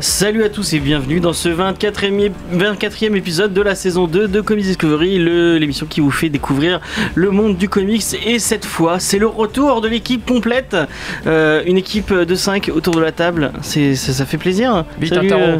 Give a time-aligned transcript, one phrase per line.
[0.00, 4.40] Salut à tous et bienvenue dans ce 24e, 24e épisode de la saison 2 de
[4.40, 5.18] Comics Discovery,
[5.58, 6.80] l'émission qui vous fait découvrir
[7.14, 8.04] le monde du comics.
[8.24, 10.76] Et cette fois, c'est le retour de l'équipe complète.
[11.26, 14.84] Euh, une équipe de 5 autour de la table, c'est, ça, ça fait plaisir.
[15.00, 15.58] Vite, salut, euh,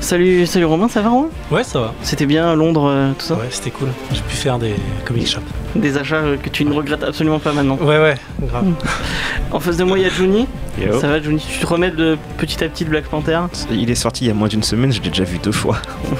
[0.00, 1.28] salut, salut Romain, ça va Romain?
[1.50, 1.94] Ouais, ça va.
[2.02, 3.34] C'était bien Londres, euh, tout ça?
[3.34, 3.88] Ouais, c'était cool.
[4.12, 5.42] J'ai pu faire des comic shops.
[5.80, 7.76] Des achats euh, que tu ne regrettes absolument pas maintenant.
[7.76, 8.66] Ouais, ouais, grave.
[9.52, 10.46] En face de moi, il y a Johnny.
[10.78, 11.00] Yo.
[11.00, 13.40] Ça va Johnny Tu te remets de petit à petit de Black Panther?
[13.70, 15.78] Il est sorti il y a moins d'une semaine, je l'ai déjà vu deux fois.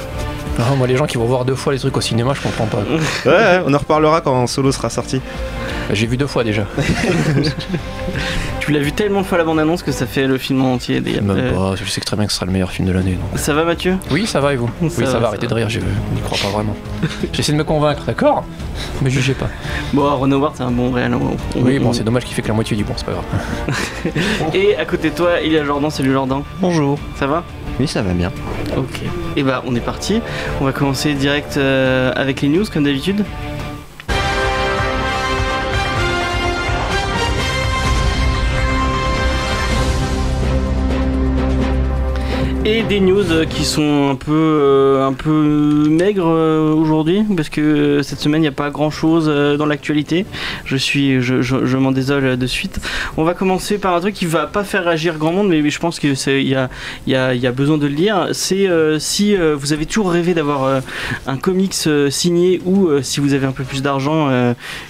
[0.58, 2.64] Non, moi, les gens qui vont voir deux fois les trucs au cinéma, je comprends
[2.64, 2.78] pas.
[3.26, 5.20] Ouais, ouais, on en reparlera quand Solo sera sorti.
[5.92, 6.66] J'ai vu deux fois déjà.
[8.60, 11.00] Tu l'as vu tellement de fois la bande-annonce que ça fait le film en entier.
[11.00, 12.88] Des, Même euh, pas, je sais que très bien que ce sera le meilleur film
[12.88, 13.12] de l'année.
[13.12, 13.38] donc.
[13.38, 13.96] Ça va Mathieu?
[14.10, 14.68] Oui, ça va et vous?
[14.82, 16.74] Oui, Ça ça, va, arrêtez de rire, je n'y crois pas vraiment.
[17.32, 18.44] J'essaie de me convaincre, d'accord?
[19.02, 19.46] Mais jugez pas.
[19.92, 21.14] Bon, Ron Howard, c'est un bon réel.
[21.14, 23.12] on- Oui, on- bon, c'est dommage qu'il fait que la moitié du bon, c'est pas
[23.12, 24.14] grave.
[24.54, 25.88] Et à côté de toi, il y a Jordan.
[25.90, 26.42] Salut Jordan.
[26.60, 26.98] Bonjour.
[27.20, 27.44] Ça va?
[27.78, 28.32] Oui, ça va bien.
[28.76, 29.02] Ok.
[29.36, 30.20] Et bah, on est parti.
[30.60, 33.24] On va commencer direct euh, avec les news, comme d'habitude.
[42.68, 47.60] Et des news qui sont un peu, euh, un peu maigres euh, aujourd'hui, parce que
[47.60, 50.26] euh, cette semaine, il n'y a pas grand chose dans l'actualité.
[50.64, 52.80] Je suis, je, je- je m'en désole de suite.
[53.16, 55.78] On va commencer par un truc qui va pas faire réagir grand monde, mais, je
[55.78, 56.68] pense qu'il y a,
[57.06, 58.28] y, a, y a besoin de le dire.
[58.32, 60.82] C'est si vous avez toujours rêvé d'avoir
[61.28, 64.28] un comics signé ou si vous avez un peu plus d'argent,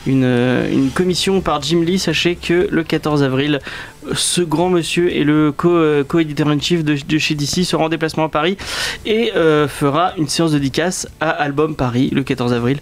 [0.06, 3.61] une, une commission par Jim Lee, sachez que le 14 avril,
[4.14, 8.24] ce grand monsieur et le co- euh, co-éditeur-in-chief de, de chez DC sera en déplacement
[8.24, 8.56] à Paris
[9.05, 12.78] et euh, fera une séance de dédicace à Album Paris le 14 avril.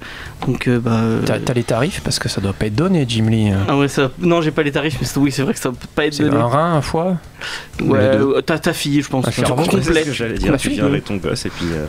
[0.47, 0.93] Donc, euh, bah.
[1.03, 3.49] euh, T'as les tarifs parce que ça doit pas être donné, Jim Lee.
[3.51, 3.61] hein.
[3.69, 5.71] ah ouais, ça, non, j'ai pas les tarifs, mais c'est- oui, c'est vrai que ça
[5.71, 6.37] peut pas être donné.
[6.37, 7.17] un rein, un foie?
[7.83, 9.25] Ouais, euh, ta, ta fille, je pense.
[9.27, 10.53] Tout charbon, C'est ce que j'allais dire.
[10.57, 11.67] Tu fille, viens avec ton gosse et puis.
[11.73, 11.87] euh,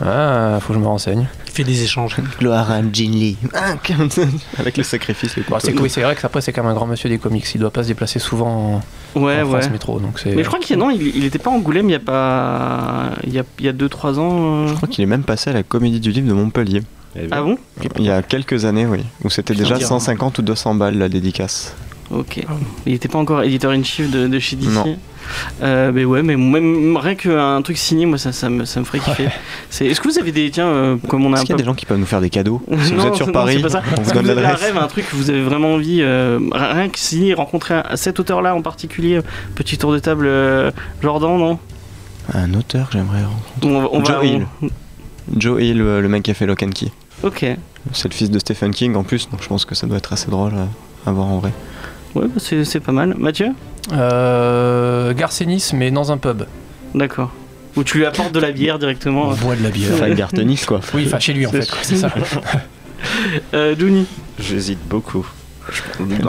[0.56, 1.26] Ah, faut que je me renseigne.
[1.52, 2.16] Fais des échanges.
[2.38, 3.36] Gloire à Jin Lee.
[4.58, 7.08] avec le sacrifice, c'est oui, c'est vrai que après, c'est quand même un grand monsieur
[7.08, 7.46] des comics.
[7.54, 8.80] Il doit pas se déplacer souvent en,
[9.16, 9.68] Ouais, en ouais.
[9.70, 9.98] Métro.
[9.98, 10.22] Donc.
[10.26, 13.10] Mais je crois qu'il non, il, il était pas en Angoulême il y a pas.
[13.26, 14.64] Il y a 2-3 ans.
[14.64, 14.68] euh.
[14.68, 16.82] Je crois qu'il est même passé à la Comédie du Livre de Montpellier.
[17.30, 17.56] Ah bon?
[17.98, 19.00] Il y a quelques années, oui.
[19.24, 21.74] Où c'était déjà dire, 150 ou 200 balles la dédicace.
[22.10, 22.44] Ok.
[22.84, 24.68] Il était pas encore éditeur in chief de, de chez DC.
[24.70, 24.98] Non.
[25.62, 28.84] Euh, mais ouais, mais même rien qu'un truc signé, moi ça, ça, me, ça me
[28.84, 29.28] ferait kiffer.
[29.70, 30.50] C'est- Est-ce que vous avez des.
[30.50, 31.62] Tiens, euh, comme on a Est-ce un qu'il y a peu.
[31.62, 33.62] des gens qui peuvent nous faire des cadeaux Si vous êtes sur non, Paris, c'est
[33.62, 33.82] pas ça.
[33.96, 34.60] on Est-ce vous donne avez un l'adresse.
[34.66, 38.54] rêve, un truc que vous avez vraiment envie, euh, rien que signer, rencontrer cet auteur-là
[38.54, 39.20] en particulier,
[39.54, 40.70] petit tour de table, euh,
[41.02, 41.58] Jordan, non?
[42.34, 43.70] Un auteur que j'aimerais rencontrer.
[43.70, 44.24] on, va- on Joe va.
[44.24, 44.46] Hill.
[45.36, 46.90] Joe Hill, le le mec qui a fait Lock and Key.
[47.22, 47.44] Ok.
[47.92, 50.12] C'est le fils de Stephen King en plus, donc je pense que ça doit être
[50.12, 51.52] assez drôle à, à voir en vrai.
[52.14, 53.14] Ouais, bah, c'est c'est pas mal.
[53.18, 53.48] Mathieu?
[53.92, 56.44] Euh, Garcenis, mais dans un pub.
[56.94, 57.30] D'accord.
[57.76, 59.28] Ou tu lui apportes de la bière directement.
[59.28, 59.90] On boit de la bière.
[59.94, 60.80] Enfin, Gartenis quoi.
[60.94, 62.10] Oui, enfin chez lui en fait, c'est ça.
[63.54, 64.06] Euh, Dooney.
[64.38, 65.26] J'hésite beaucoup.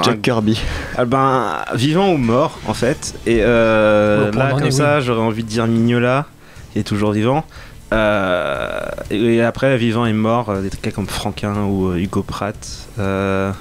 [0.03, 0.59] Jack Kirby.
[0.97, 3.15] Ah ben, vivant ou mort, en fait.
[3.25, 4.71] Et euh, pour là, comme oui.
[4.71, 6.25] ça, j'aurais envie de dire Mignola,
[6.73, 7.45] qui est toujours vivant.
[7.93, 12.23] Euh, et, et après, vivant et mort, euh, des trucs comme Franquin ou euh, Hugo
[12.23, 12.55] Pratt.
[12.99, 13.51] Euh,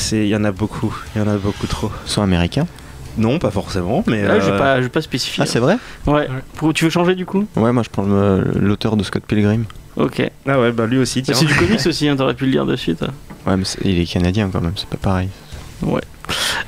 [0.00, 1.90] c'est- Il y en a beaucoup, il y en a beaucoup trop.
[2.06, 2.66] Soit américain.
[3.18, 4.22] Non, pas forcément, mais.
[4.22, 5.42] Là, je vais euh, pas, je vais pas spécifier.
[5.42, 6.28] Ah, c'est vrai Ouais.
[6.56, 7.46] Pour- tu veux changer du coup?
[7.56, 9.64] Ouais, moi je prends l'auteur de Scott Pilgrim.
[9.96, 10.22] Ok.
[10.46, 11.34] Ah ouais, bah lui aussi, tiens.
[11.34, 13.02] C'est du comics aussi, hein, t'aurais pu le dire de suite.
[13.46, 15.28] Ouais, mais c'est- il est canadien quand même, c'est pas pareil.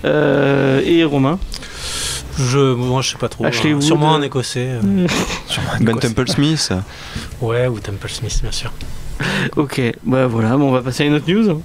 [0.04, 1.38] Euh, et Romain?
[2.38, 3.44] Je, moi, je sais pas trop.
[3.44, 3.80] Ashley hein.
[3.80, 4.68] Sûrement un écossais.
[4.82, 5.06] euh.
[5.80, 6.72] Ben Temple Smith.
[7.40, 8.72] Ouais, ou Temple Smith, bien sûr.
[9.56, 11.60] Ok, bah voilà, bon, on va passer à une autre news.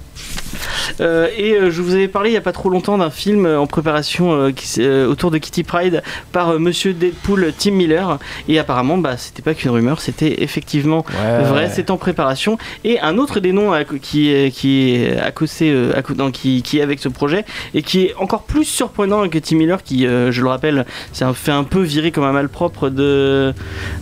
[1.00, 3.44] Euh, et euh, je vous avais parlé il n'y a pas trop longtemps d'un film
[3.46, 8.18] euh, en préparation qui autour de Kitty Pride par Monsieur Deadpool Tim Miller.
[8.48, 11.42] Et apparemment, bah, c'était pas qu'une rumeur, c'était effectivement Ouais.
[11.44, 12.58] vrai, c'est en préparation.
[12.84, 15.16] Et un autre des noms à- qui, est- qui est
[16.16, 17.44] non, qui, qui est avec ce projet
[17.74, 21.52] et qui est encore plus surprenant que Tim Miller, qui, je le rappelle, s'est fait
[21.52, 23.52] un peu virer comme un malpropre de,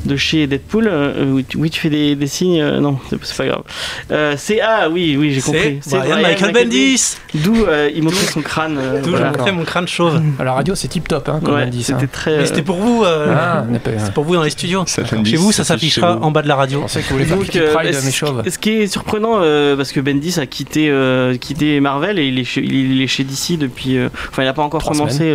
[0.05, 0.91] de chez Deadpool.
[1.33, 3.65] Oui, tu, oui, tu fais des, des signes, non, c'est c'est pas grave.
[4.11, 5.79] Euh, c'est ah oui, oui, j'ai compris.
[5.81, 8.79] C'est Brian Michael Bendis D'où euh, il montrait son crâne.
[8.79, 9.27] euh, D'où voilà.
[9.33, 10.21] je montrais mon crâne chauve.
[10.39, 12.39] À la radio, c'est tip top, hein, comme Ouais, on dit c'était très.
[12.39, 13.05] Mais c'était pour vous.
[13.05, 13.65] euh, Ah,
[13.99, 14.85] C'est pour vous dans les studios.
[14.87, 16.81] Chez vous, ça ça s'affiche s'affichera en bas de la radio.
[16.83, 18.43] pensais que vous voulez faire Donc, Kitty euh, Pride, ce, mais chauve.
[18.49, 19.41] ce qui est surprenant,
[19.77, 20.93] parce que Bendis a quitté,
[21.41, 23.99] quitté Marvel et il est chez, il est chez DC depuis.
[24.31, 25.35] Enfin, il n'a pas encore Trois commencé.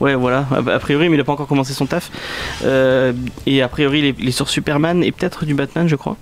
[0.00, 2.10] ouais, voilà, a, priori, mais il n'a pas encore commencé son taf.
[3.46, 6.16] Et a priori, il est, il est sur Superman et peut-être du Batman, je crois.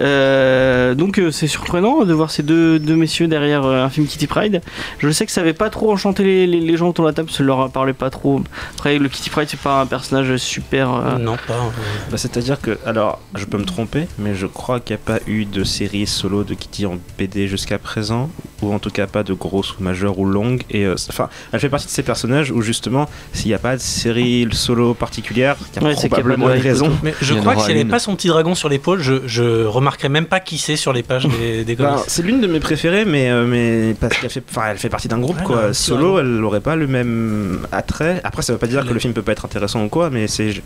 [0.00, 4.06] Euh, donc, euh, c'est surprenant de voir ces deux, deux messieurs derrière euh, un film
[4.06, 4.60] Kitty Pride.
[4.98, 7.14] Je sais que ça avait pas trop enchanté les, les, les gens autour de la
[7.14, 8.42] table, ça leur parlait pas trop.
[8.74, 10.92] Après, le Kitty Pride, c'est pas un personnage super.
[10.94, 11.54] euh, Non, pas.
[11.54, 15.04] euh, Bah, C'est-à-dire que, alors, je peux me tromper, mais je crois qu'il n'y a
[15.04, 18.28] pas eu de série solo de Kitty en BD jusqu'à présent,
[18.62, 20.62] ou en tout cas pas de grosse ou majeure ou longue.
[20.70, 23.76] Et euh, enfin, elle fait partie de ces personnages où justement, s'il n'y a pas
[23.76, 26.90] de série solo particulière, il y a Ouais, probablement une raison.
[27.02, 29.64] Mais je crois que si elle n'avait pas son petit dragon sur l'épaule, je, je
[29.64, 32.04] remarquerais même pas qui c'est sur les pages des, des Ben, comics.
[32.08, 35.08] c'est l'une de mes préférées, mais, euh, mais parce qu'elle fait, enfin, elle fait partie
[35.08, 35.74] d'un groupe Ouais, quoi.
[35.74, 38.20] Solo, elle n'aurait pas le même attrait.
[38.24, 40.08] Après, ça veut pas dire que Le- le film peut pas être intéressant ou quoi,
[40.10, 40.62] mais c'est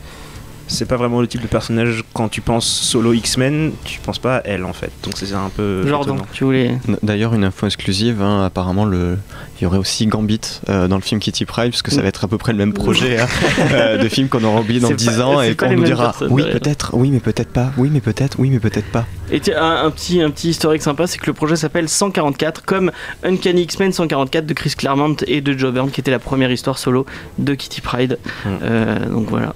[0.70, 4.36] c'est pas vraiment le type de personnage quand tu penses solo X-Men, tu penses pas
[4.36, 4.90] à elle en fait.
[5.02, 6.78] Donc c'est un peu Jordan, tu voulais.
[7.02, 9.18] D'ailleurs, une info exclusive, hein, apparemment, le...
[9.60, 12.08] il y aurait aussi Gambit euh, dans le film Kitty Pride, parce que ça va
[12.08, 13.26] être à peu près le même projet hein,
[13.72, 16.14] euh, de film qu'on aura oublié dans C'est 10 pas- ans et qu'on nous dira
[16.30, 19.06] oui, peut-être, oui, mais peut-être pas, oui, mais peut-être, oui, mais peut-être pas.
[19.32, 22.62] Et tiens, un, un petit, un petit historique sympa, c'est que le projet s'appelle 144,
[22.64, 22.90] comme
[23.22, 26.78] Uncanny X-Men 144 de Chris Claremont et de Joe Byrne, qui était la première histoire
[26.78, 27.06] solo
[27.38, 28.18] de Kitty Pride.
[28.44, 28.48] Mm.
[28.62, 29.54] Euh, donc voilà.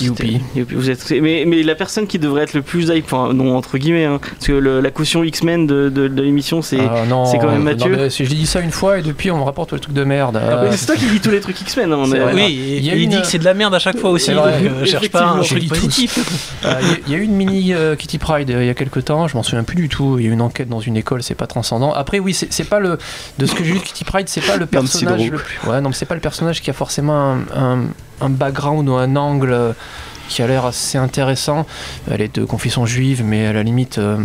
[0.00, 0.32] Youpi.
[0.32, 3.32] C'était- youpi, Vous êtes, mais, mais la personne qui devrait être le plus hype, enfin
[3.32, 6.78] non entre guillemets, hein, parce que le- la caution X-Men de, de- de l'émission c'est.
[7.08, 7.96] Non, c'est quand même non, Mathieu.
[7.96, 10.04] mais si je dis ça une fois et depuis on me rapporte le truc de
[10.04, 10.36] merde.
[10.42, 11.92] Ah, euh, c'est toi qui dis tous les trucs X-Men.
[11.92, 13.78] hein, est- oui, il y a il une- dit que c'est de la merde à
[13.78, 14.60] chaque fois aussi, C'est donc vrai.
[14.64, 15.74] euh, cherche pas un dit tout.
[15.74, 16.18] positif.
[16.64, 16.74] Euh,
[17.06, 19.26] Il y a- eu une mini euh, Kitty Pride euh, il y a quelques temps,
[19.28, 20.16] je m'en souviens plus du tout.
[20.18, 21.92] Il y a eu une enquête dans une école, c'est pas transcendant.
[21.92, 22.98] Après, oui, c'est pas le.
[23.38, 25.20] De ce que j'ai lu de Kitty Pride, c'est pas le personnage.
[25.20, 25.32] cidreau.
[25.32, 27.84] Le plus, ouais, non, mais c'est pas le personnage qui a forcément un, un-
[28.20, 29.72] un background ou un angle euh,
[30.28, 31.66] qui a l'air assez intéressant.
[32.10, 34.16] Elle est de confession juive, mais à la limite, euh,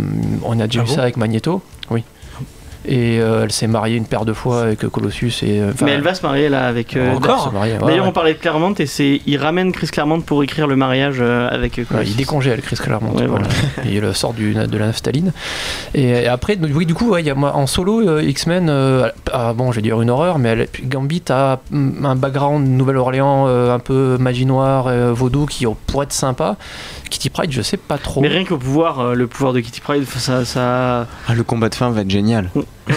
[0.44, 0.94] on a déjà Ah vu bon?
[0.96, 1.62] ça avec Magneto.
[1.90, 2.04] Oui.
[2.86, 5.60] Et euh, elle s'est mariée une paire de fois avec euh, Colossus et.
[5.60, 6.96] euh, Mais elle va se marier là avec.
[6.96, 8.08] euh, Encore ouais, D'ailleurs, ouais.
[8.10, 11.48] on parlait de Claremont et c'est il ramène Chris Claremont pour écrire le mariage euh,
[11.50, 11.78] avec.
[11.78, 12.10] Ouais, Colossus.
[12.10, 13.12] il décongèle Chris Claremont.
[13.14, 13.46] Ouais, voilà.
[13.86, 15.32] il le sort du, de la naphtaline.
[15.94, 19.08] Et, et après, donc, oui, du coup, y a, moi, en solo, euh, X-Men, euh,
[19.32, 23.46] ah, bon, je vais dire une horreur, mais elle- Gambit a mm, un background Nouvelle-Orléans
[23.48, 26.56] euh, un peu magie noire, euh, vaudou, qui pourrait être sympa.
[27.10, 28.20] Kitty Pride, je sais pas trop.
[28.20, 31.68] Mais rien qu'au pouvoir, euh, le pouvoir de Kitty Pride, ça, ça, Ah, le combat
[31.68, 32.50] de fin va être génial.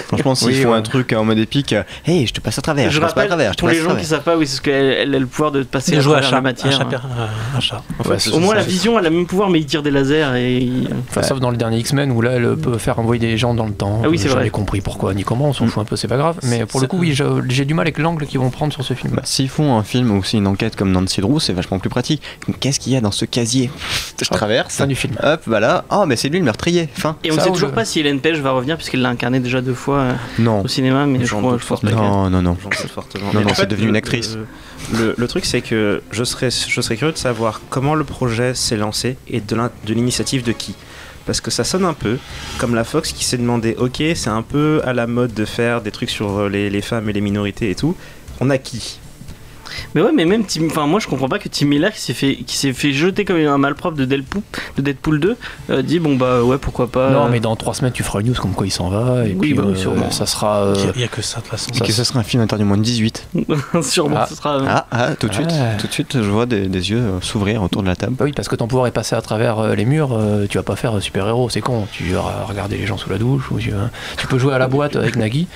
[0.07, 0.77] Franchement, s'ils Oui, font ouais.
[0.77, 3.13] un truc en mode épique, euh, hey, je te passe à travers, je, je passe
[3.13, 4.01] pas à rappelle, travers, je pour les gens travers.
[4.01, 6.23] qui savent pas, oui, c'est ce qu'elle elle a le pouvoir de passer à travers
[6.23, 6.67] chat, la matière.
[6.81, 7.01] un chat,
[7.55, 7.83] un chat.
[8.05, 10.35] Ouais, Au moins, la vision, elle a le même pouvoir, mais il tire des lasers
[10.37, 10.57] et.
[10.57, 13.53] il- Enfin, Sauf dans le dernier X-Men où là, elle peut faire envoyer des gens
[13.53, 14.01] dans le temps.
[14.03, 14.39] Ah oui, c'est vrai.
[14.39, 16.37] jamais compris pourquoi ni comment, on s'en fout un peu, c'est pas grave.
[16.43, 17.15] Mais pour le coup, oui,
[17.49, 19.13] j'ai du mal avec l'angle qu'ils vont prendre sur ce film.
[19.15, 21.89] Bah, S'ils font un film ou aussi une enquête comme Nancy Drew, c'est vachement plus
[21.89, 22.21] pratique.
[22.59, 23.69] Qu'est-ce qu'il y a dans ce casier
[24.21, 25.15] Je traverse, Fin du film.
[25.23, 25.85] hop, voilà.
[25.91, 26.89] Oh, mais c'est lui le meurtrier.
[26.93, 27.15] Fin.
[27.23, 29.39] Et on ne sait ou toujours pas si Hélène Page va revenir, puisqu'elle l'a incarné
[29.39, 30.61] déjà deux fois euh, Non.
[30.63, 31.89] au cinéma, mais je, crois, doute je pense pas.
[31.91, 32.57] Non, non, non.
[33.33, 34.37] Non, c'est devenu une le- actrice.
[34.93, 38.53] Le, le truc, c'est que je serais, je serais curieux de savoir comment le projet
[38.53, 39.55] s'est lancé et de
[39.87, 40.75] l'initiative de qui.
[41.25, 42.17] Parce que ça sonne un peu
[42.57, 45.81] comme la Fox qui s'est demandé Ok, c'est un peu à la mode de faire
[45.81, 47.95] des trucs sur euh, les, les femmes et les minorités et tout.
[48.39, 48.99] On a qui?
[49.95, 52.13] Mais ouais, mais même Tim, enfin moi je comprends pas que Tim Miller qui s'est
[52.13, 54.41] fait, qui s'est fait jeter comme un malpropre de Deadpool,
[54.77, 55.37] de Deadpool 2,
[55.69, 57.09] euh, dit bon bah ouais pourquoi pas.
[57.09, 59.25] Non, euh, mais dans trois semaines, tu feras une news comme quoi il s'en va.
[59.25, 60.11] Et Oui, puis, bah oui, euh, sûrement.
[60.11, 60.63] ça sera.
[60.63, 61.71] euh, Il n'y a que ça de toute façon.
[61.73, 63.27] Et que ce sera un film interdit moins de 18.
[63.81, 64.27] sûrement Ah.
[64.29, 64.59] ce sera.
[64.67, 65.77] Ah, ah, tout de suite, Ouais.
[65.79, 68.15] tout de suite, je vois des, des yeux s'ouvrir autour de la table.
[68.17, 70.17] Bah oui, parce que ton pouvoir est passé à travers les murs,
[70.49, 71.87] tu vas pas faire euh, super-héros, c'est con.
[71.91, 73.71] Tu vas regarder les gens sous la douche, ou tu,
[74.29, 75.47] peux jouer à la boîte avec Nagui,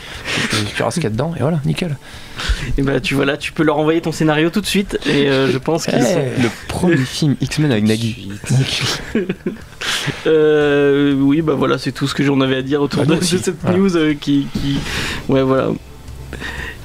[0.50, 1.98] tu, tu verras ce qu'il y a dedans, et voilà, nickel.
[2.78, 5.30] Et bah tu vois là, tu peux leur envoyer ton scénario tout de suite et
[5.30, 6.14] euh, je pense qu'ils Eh.
[6.14, 8.30] sont- Le premier film X-Men avec Nagui.
[10.28, 13.22] Euh, oui bah voilà c'est tout ce que j'en avais à dire autour Bah, de,
[13.24, 13.78] cette Voilà.
[13.78, 14.78] news euh, qui, qui
[15.30, 15.70] ouais voilà.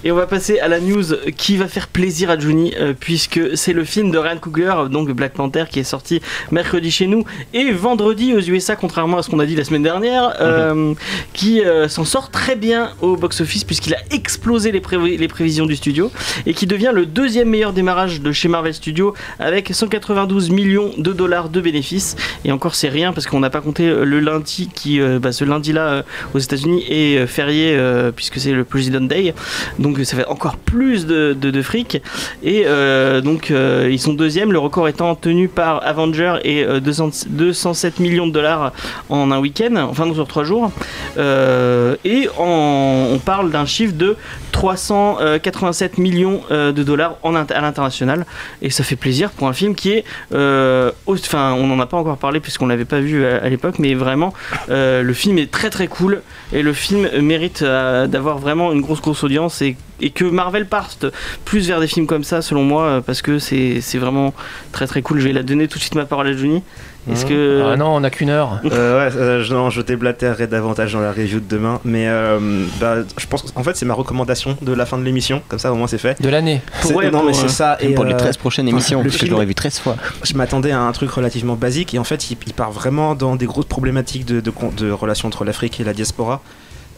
[0.05, 1.03] Et on va passer à la news
[1.37, 5.11] qui va faire plaisir à Juni, euh, puisque c'est le film de Ryan Coogler, donc
[5.11, 6.21] Black Panther, qui est sorti
[6.53, 7.25] mercredi chez nous
[7.55, 10.95] et vendredi aux USA, contrairement à ce qu'on a dit la semaine dernière, euh,
[11.33, 15.67] qui euh, s'en sort très bien au box-office, puisqu'il a explosé les, prévi- les prévisions
[15.67, 16.13] du studio,
[16.47, 21.13] et qui devient le deuxième meilleur démarrage de chez Marvel Studios, avec 192 millions de
[21.13, 22.15] dollars de bénéfices.
[22.45, 26.05] Et encore, c'est rien, parce qu'on n'a pas compté le lundi, qui, bah, ce lundi-là,
[26.35, 27.77] aux États-Unis, est férié,
[28.15, 29.35] puisque c'est le President Day.
[29.81, 32.03] donc ça fait encore plus de, fric.
[32.43, 36.81] Et euh, donc euh, ils sont deuxième, le record étant tenu par Avenger et euh,
[36.81, 38.73] 200 207 millions de dollars
[39.09, 40.71] en un week-end, enfin sur trois jours.
[41.19, 44.17] Euh, et on parle d'un chiffre de
[44.57, 48.25] 387 millions euh, de dollars en à l'international.
[48.63, 51.99] Et ça fait plaisir pour un film qui est, euh, enfin, on n'en a pas
[51.99, 54.33] encore parlé puisqu'on l'avait pas vu à, l'époque, mais vraiment,
[54.71, 56.23] euh, le film est très très cool
[56.55, 59.61] et le film mérite euh, d'avoir vraiment une grosse grosse audience
[60.01, 61.07] et que Marvel parte
[61.47, 64.35] plus vers des films comme ça, selon moi, euh, parce que c'est c'est vraiment
[64.73, 65.21] très très cool.
[65.21, 66.63] Je vais la donner tout de suite ma parole à Johnny.
[67.11, 68.61] Est-ce que Ah non, on a qu'une heure.
[68.65, 72.65] Euh, ouais, euh, je, non, je déblatérerai davantage dans la review de demain, mais euh,
[72.81, 75.73] bah, je pense en fait c'est ma recommandation de la fin de l'émission, comme ça
[75.73, 76.21] au moins c'est fait.
[76.21, 76.63] De l'année.
[76.93, 77.77] Ouais, non mais c'est euh, ça.
[77.81, 79.97] Et pour les euh, 13 prochaines émissions, parce que je l'aurais vu 13 fois.
[80.25, 83.37] je m'attendais à un truc relativement basique et en fait il, il part vraiment dans
[83.37, 86.43] des grosses problématiques de, de, con- de relations entre l'Afrique et la diaspora.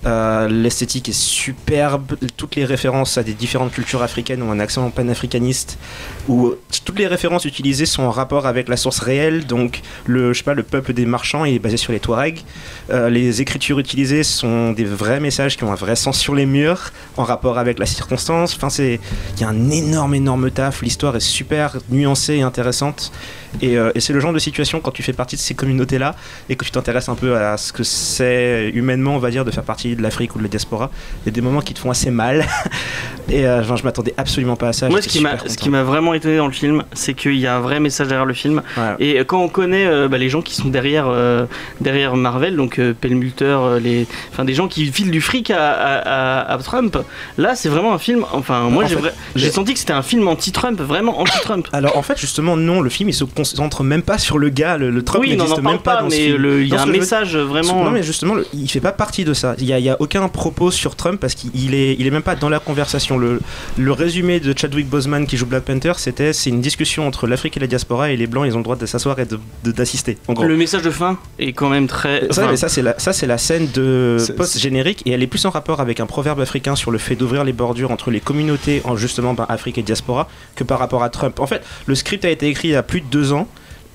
[0.06, 4.88] Euh, L'esthétique est superbe, toutes les références à des différentes cultures africaines ont un accent
[4.90, 5.78] panafricaniste,
[6.28, 10.38] où toutes les références utilisées sont en rapport avec la source réelle, donc le, je
[10.38, 12.42] sais pas, le peuple des marchands est basé sur les Touaregs.
[12.90, 16.46] Euh, les écritures utilisées sont des vrais messages qui ont un vrai sens sur les
[16.46, 18.54] murs, en rapport avec la circonstance.
[18.56, 18.98] Enfin, il
[19.40, 20.82] y a un énorme, énorme taf.
[20.82, 23.12] L'histoire est super nuancée et intéressante.
[23.62, 26.14] Et, euh, et c'est le genre de situation quand tu fais partie de ces communautés-là
[26.48, 29.50] et que tu t'intéresses un peu à ce que c'est humainement, on va dire, de
[29.50, 30.90] faire partie de l'Afrique ou de la diaspora.
[31.24, 32.46] Il y a des moments qui te font assez mal.
[33.30, 34.88] et euh, enfin, je m'attendais absolument pas à ça.
[34.88, 35.70] Moi, ce qui m'a super ce qui content.
[35.78, 38.34] m'a vraiment étonné dans le film, c'est qu'il y a un vrai message derrière le
[38.34, 38.62] film.
[38.98, 41.08] Et quand on connaît euh, bah, les gens qui sont derrière,
[41.80, 46.42] derrière Marvel, donc Perlmutter, euh, les, enfin des gens qui filent du fric à, à-
[46.42, 46.96] à- à Trump,
[47.38, 48.24] là c'est vraiment un film.
[48.32, 51.66] Enfin, moi En j'ai fait, vra- j'ai senti que c'était un film anti-Trump, vraiment anti-Trump.
[51.72, 54.76] Alors en fait, justement, non, le film il se concentre même pas sur le gars.
[54.76, 56.26] Le, le Trump oui, n'existe même pas, pas, dans ce mais
[56.62, 57.84] il y a un veux- message vraiment.
[57.84, 59.54] Non mais justement, le- il fait pas partie de ça.
[59.58, 62.10] Il y a, il y a aucun propos sur Trump parce qu'il est, il est
[62.10, 63.16] même pas dans la conversation.
[63.18, 63.40] Le,
[63.76, 67.56] le résumé de Chadwick Boseman qui joue Black Panther, c'était c'est une discussion entre l'Afrique
[67.56, 69.72] et la diaspora et les blancs ils ont le droit de s'asseoir et de- de-
[69.72, 70.18] d'assister.
[70.28, 70.44] En gros.
[70.44, 72.20] Le message de fin est quand même très.
[72.30, 75.10] Ça, enfin, mais ça c'est la, ça c'est la scène de C'est- post générique et
[75.12, 77.90] elle est plus en rapport avec un proverbe africain sur le fait d'ouvrir les bordures
[77.90, 81.38] entre les communautés en justement ben, Afrique et diaspora que par rapport à Trump.
[81.40, 83.46] En fait, le script a été écrit il y a plus de deux ans.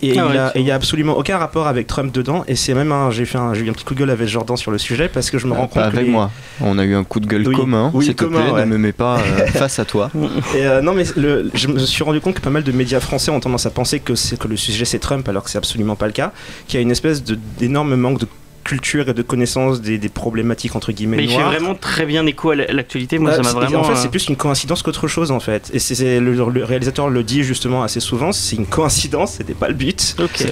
[0.01, 2.13] Et Ah il ouais, a- c'est et il y a absolument aucun rapport avec Trump
[2.13, 4.09] dedans et c'est même un j'ai fait un j'ai eu un petit coup de gueule
[4.09, 6.11] avec Jordan sur le sujet parce que je me rends compte Pas que avec les-
[6.11, 6.29] moi.
[6.59, 7.55] On a eu un coup de gueule Oui.
[7.55, 7.89] commun.
[7.93, 8.65] Oui, S'il te commun, plaît, ouais.
[8.65, 10.11] ne me mets pas euh, face à toi.
[10.57, 12.99] Et euh, non mais le- je me suis rendu compte que pas mal de médias
[12.99, 14.11] français ont tendance à penser que
[14.49, 16.33] le sujet c'est Trump alors que c'est absolument pas le cas,
[16.67, 18.27] qu'il y a une espèce d'énorme manque de
[18.63, 22.25] culture et de connaissance des, des problématiques entre guillemets mais il fait vraiment très bien
[22.25, 23.19] écho à l'actualité.
[23.19, 23.79] Moi, Bah, ça m'a vraiment.
[23.81, 25.69] En fait, euh, c'est plus une coïncidence qu'autre chose en fait.
[25.73, 29.53] Et c'est c'est- le, le réalisateur le dit justement assez souvent, c'est une coïncidence, c'était
[29.53, 30.15] pas le but.
[30.19, 30.45] Ok.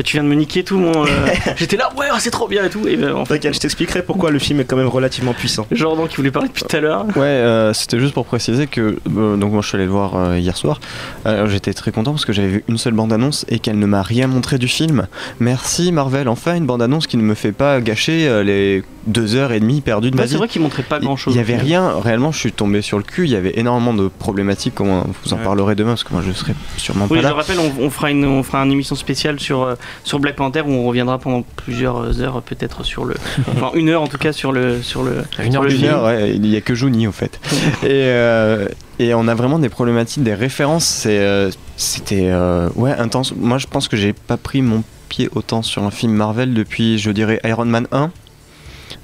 [0.00, 1.04] Bah, tu viens de me niquer tout mon.
[1.04, 1.06] euh,
[1.56, 2.88] J'étais là, ouais, c'est trop bien et tout.
[2.88, 5.66] Et ben, en fait, T'inquiète, je t'expliquerai pourquoi le film est quand même relativement puissant.
[5.72, 7.04] Jordan qui voulait parler depuis tout à l'heure.
[7.16, 10.16] Ouais, euh, c'était juste pour préciser que euh, donc moi je suis allé le voir
[10.16, 10.80] euh, hier soir.
[11.26, 13.84] Alors j'étais très content parce que j'avais vu une seule bande annonce et qu'elle ne
[13.84, 15.06] m'a rien montré du film.
[15.38, 19.34] Merci Marvel, enfin une bande annonce qui ne me fait pas gâcher euh, les deux
[19.34, 20.38] heures et demie perdues de ma Ouais, c'est vie.
[20.38, 21.34] vrai qu'il montrait pas Il- grand chose.
[21.34, 23.94] Il y avait rien, réellement je suis tombé sur le cul, il y avait énormément
[23.94, 25.44] de problématiques, comme on vous en Ouais.
[25.44, 27.34] parlerez demain parce que moi je serai sûrement Oui, pas je là.
[27.34, 30.62] rappelle, on, on fera une, on fera une émission spéciale sur, euh, sur Black Panther
[30.66, 33.14] où on reviendra pendant plusieurs heures, peut-être sur le.
[33.56, 34.82] Enfin, une heure en tout cas sur le.
[34.82, 37.12] Sur le Une sur heure le Une heure, ouais, il n'y a que Juni en
[37.12, 37.40] fait.
[37.82, 38.66] et, euh,
[38.98, 40.84] et on a vraiment des problématiques, des références.
[40.84, 43.32] c'est, euh, C'était euh, ouais, intense.
[43.36, 46.98] Moi je pense que j'ai pas pris mon pied autant sur un film Marvel depuis,
[46.98, 48.10] je dirais, Iron Man 1.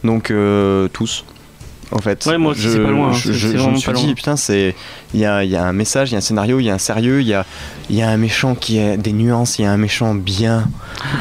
[0.05, 1.25] Donc euh, tous.
[1.93, 3.13] En fait, Ouais, moi aussi, je, c'est pas loin, hein.
[3.13, 4.75] je, je- me suis pas dit, putain, c'est
[5.15, 6.75] il y a, y a un message, il y a un scénario, il y a
[6.75, 7.47] un sérieux, il y a,
[7.91, 10.69] y a un méchant qui a des nuances, il y a un méchant bien.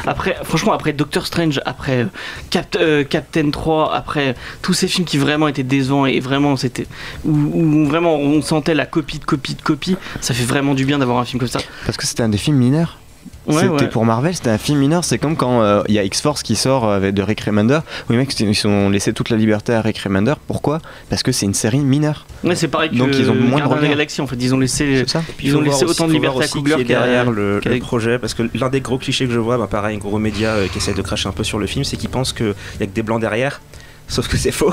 [0.08, 2.08] Après, franchement, après Doctor Strange, après euh,
[2.50, 6.88] Cap- euh, Captain 3, après tous ces films qui vraiment étaient décevants et vraiment c'était.
[7.26, 10.84] Où, où vraiment on sentait la copie de copie de copie, ça fait vraiment du
[10.86, 11.60] bien d'avoir un film comme ça.
[11.86, 12.98] Parce que c'était un des films mineurs.
[13.48, 13.88] Ouais, c'était ouais.
[13.90, 15.04] pour Marvel, c'était un film mineur.
[15.04, 17.80] C'est comme quand euh, il y a X-Force qui sort euh, avec de Rick Remender,
[18.10, 20.34] où les mecs ils ont laissé toute la liberté à Rick Remender.
[20.48, 20.80] Pourquoi?
[21.10, 22.26] Parce que c'est une série mineure.
[22.44, 23.88] Ouais, c'est pareil que Donc, ils ont moins de la.
[23.88, 24.98] Galaxie en fait, ils ont laissé.
[25.00, 27.32] C'est ça Puis Ils ont laissé autant de liberté à Coogler qui est qu'à- derrière
[27.32, 30.50] le, projet parce que l'un des gros clichés que je vois, bah, pareil, gros média
[30.50, 32.84] euh, qui essaie de cracher un peu sur le film, c'est qu'ils pensent qu'il y
[32.84, 33.62] a que des blancs derrière.
[34.08, 34.72] Sauf que c'est faux.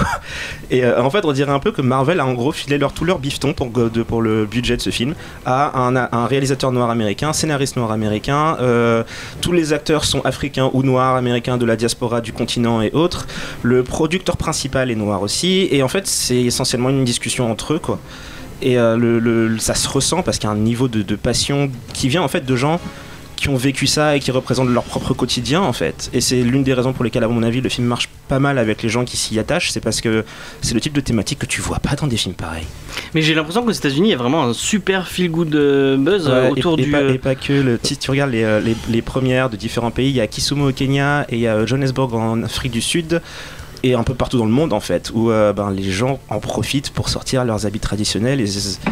[0.70, 2.92] Et euh, en fait, on dirait un peu que Marvel a en gros filé leur,
[2.92, 5.14] tout leur bifton pour, le budget de ce film
[5.46, 8.56] à un, réalisateur noir américain, scénariste noir américain.
[8.60, 9.04] euh,
[9.40, 13.26] tous les acteurs sont africains ou noirs, américains de la diaspora du continent et autres.
[13.62, 15.68] Le producteur principal est noir aussi.
[15.70, 17.98] Et en fait, c'est essentiellement une discussion entre eux, quoi.
[18.60, 22.08] Et euh, ça se ressent parce qu'il y a un niveau de, de passion qui
[22.08, 22.80] vient en fait de gens
[23.42, 26.10] qui ont vécu ça et qui représentent leur propre quotidien en fait.
[26.12, 28.56] Et c'est l'une des raisons pour lesquelles, à mon avis, le film marche pas mal
[28.56, 29.72] avec les gens qui s'y attachent.
[29.72, 30.24] C'est parce que
[30.60, 32.66] c'est le type de thématique que tu vois pas dans des films pareils.
[33.14, 36.28] Mais j'ai l'impression qu'aux États-Unis, il y a vraiment un super feel good euh, buzz
[36.28, 36.90] euh, Ouais, autour et, du.
[36.92, 37.52] pas, euh, et pas que.
[37.52, 40.68] Le, si tu regardes les, les, les premières de différents pays, il y a Kisumu
[40.68, 43.20] au Kenya et il y a Johannesburg en Afrique du Sud.
[43.84, 46.38] Et un peu partout dans le monde en fait, où euh, ben, les gens en
[46.38, 48.46] profitent pour sortir leurs habits traditionnels et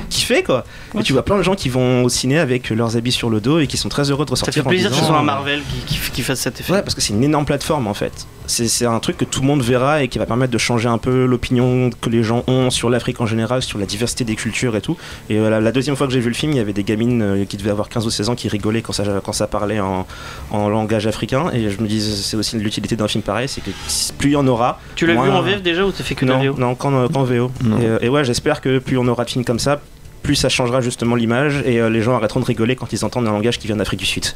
[0.08, 0.64] kiffer quoi.
[0.94, 3.30] Ouais, et tu vois plein de gens qui vont au ciné avec leurs habits sur
[3.30, 4.62] le dos et qui sont très heureux de Ça ressortir.
[4.64, 6.72] fait en plaisir que ce soit un Marvel qui, qui, qui fasse cet effet.
[6.72, 8.26] Ouais, parce que c'est une énorme plateforme en fait.
[8.50, 10.98] C'est un truc que tout le monde verra et qui va permettre de changer un
[10.98, 14.74] peu l'opinion que les gens ont sur l'Afrique en général, sur la diversité des cultures
[14.76, 14.96] et tout.
[15.28, 16.84] Et euh, la, la deuxième fois que j'ai vu le film, il y avait des
[16.84, 19.46] gamines euh, qui devaient avoir 15 ou 16 ans qui rigolaient quand ça, quand ça
[19.46, 20.06] parlait en,
[20.50, 21.50] en langage africain.
[21.52, 23.70] Et je me dis, c'est aussi l'utilité d'un film pareil, c'est que
[24.18, 24.80] plus il y en aura.
[24.96, 27.22] Tu l'as vu en VF déjà ou t'as fait que non, VO non, qu'en qu'en
[27.24, 27.50] VO.
[27.62, 27.78] Non.
[27.78, 29.80] Et, euh, et ouais, j'espère que plus on aura de films comme ça,
[30.22, 33.26] plus ça changera justement l'image et euh, les gens arrêteront de rigoler quand ils entendent
[33.26, 34.26] un langage qui vient d'Afrique du Sud.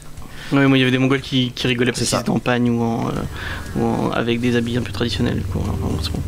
[0.53, 2.71] Ouais, moi il y avait des Mongols qui, qui rigolaient parce qu'ils étaient en pagne
[2.71, 3.11] ou, en, euh,
[3.77, 5.43] ou en- avec des habits un peu traditionnels.
[5.53, 5.63] quoi.
[5.63, 6.21] Enfin, bon, c'est bon.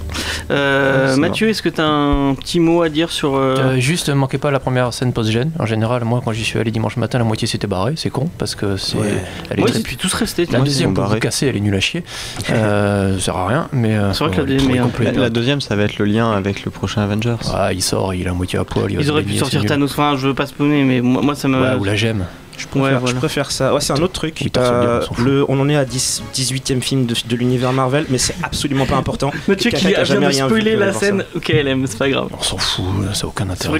[0.51, 3.35] Euh, Mathieu, est-ce que t'as un petit mot à dire sur.
[3.37, 5.51] euh, Euh, juste, manquez pas la première scène post-gène.
[5.59, 7.95] En général, moi, quand j'y suis allé dimanche matin, la moitié s'était barrée.
[7.97, 8.97] C'est con parce que c'est.
[8.97, 9.23] Ouais.
[9.51, 10.47] Elle est Ouais, très- et puis tous restés.
[10.51, 12.03] La deuxième, pour vous casser, elle est nulle à chier.
[12.51, 13.97] Euh, ça sert à rien, mais.
[13.97, 15.05] euh, C'est vrai que la est.
[15.05, 17.37] La, la deuxième, ça va être le lien avec le prochain Avengers.
[17.53, 18.91] Ah, il sort, il a moitié à poil.
[18.93, 19.65] Ils auraient pu sortir.
[19.65, 19.91] Thanos.
[19.93, 21.61] Enfin, je veux pas spawner, mais moi, moi, ça me.
[21.61, 22.25] Ouais, ou la gemme.
[22.57, 23.19] Je préfère, Ouais, je voilà.
[23.19, 23.75] préfère ça.
[23.75, 24.39] Ouais, c'est un autre truc.
[24.41, 28.07] Oui, bien, Euh, on le, en est à 10, 18e film de, de l'univers Marvel,
[28.09, 29.31] mais c'est absolument pas important.
[29.49, 32.29] Mathieu qui a a jamais rien vu peut la scène KLM, c'est pas grave.
[32.39, 33.79] On s'en fout, ça n'a aucun intérêt.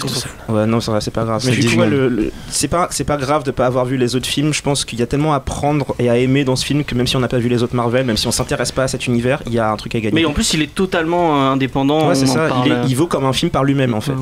[0.49, 1.41] Ouais, non, c'est pas grave.
[1.43, 1.99] C'est Mais du 10 coup, ouais, secondes.
[1.99, 4.53] le, le- c'est pas, grave de pas avoir vu les autres films.
[4.53, 6.95] Je pense qu'il y a tellement à prendre et à aimer dans ce film que
[6.95, 8.89] même si on n'a pas vu les autres Marvel, même si on s'intéresse pas à
[8.89, 10.15] cet univers, il y a un truc à gagner.
[10.15, 12.09] Mais en plus, il est totalement euh, indépendant.
[12.09, 12.49] ouais, c'est ça.
[12.65, 14.13] Il, est- euh, il vaut comme un film par lui-même en fait.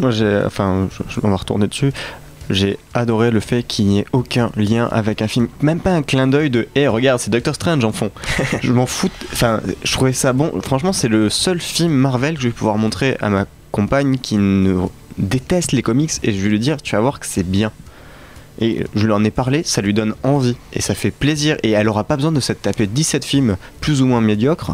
[0.00, 1.92] Moi, j'ai, enfin, je- je- on va retourner dessus.
[2.50, 6.02] J'ai adoré le fait qu'il n'y ait aucun lien avec un film, même pas un
[6.02, 8.10] clin d'œil de "Eh, regarde, c'est Doctor Strange en fond."
[8.62, 9.08] je m'en fous.
[9.32, 10.50] Enfin, je trouvais ça bon.
[10.60, 14.36] Franchement, c'est le seul film Marvel que je vais pouvoir montrer à ma compagne qui
[14.36, 14.74] ne
[15.16, 17.70] déteste les comics et je vais lui dire "Tu vas voir que c'est bien."
[18.60, 21.56] Et je lui en ai parlé, ça lui donne envie et ça fait plaisir.
[21.62, 24.72] Et elle aura pas besoin de s'être tapé 17 films plus ou moins médiocres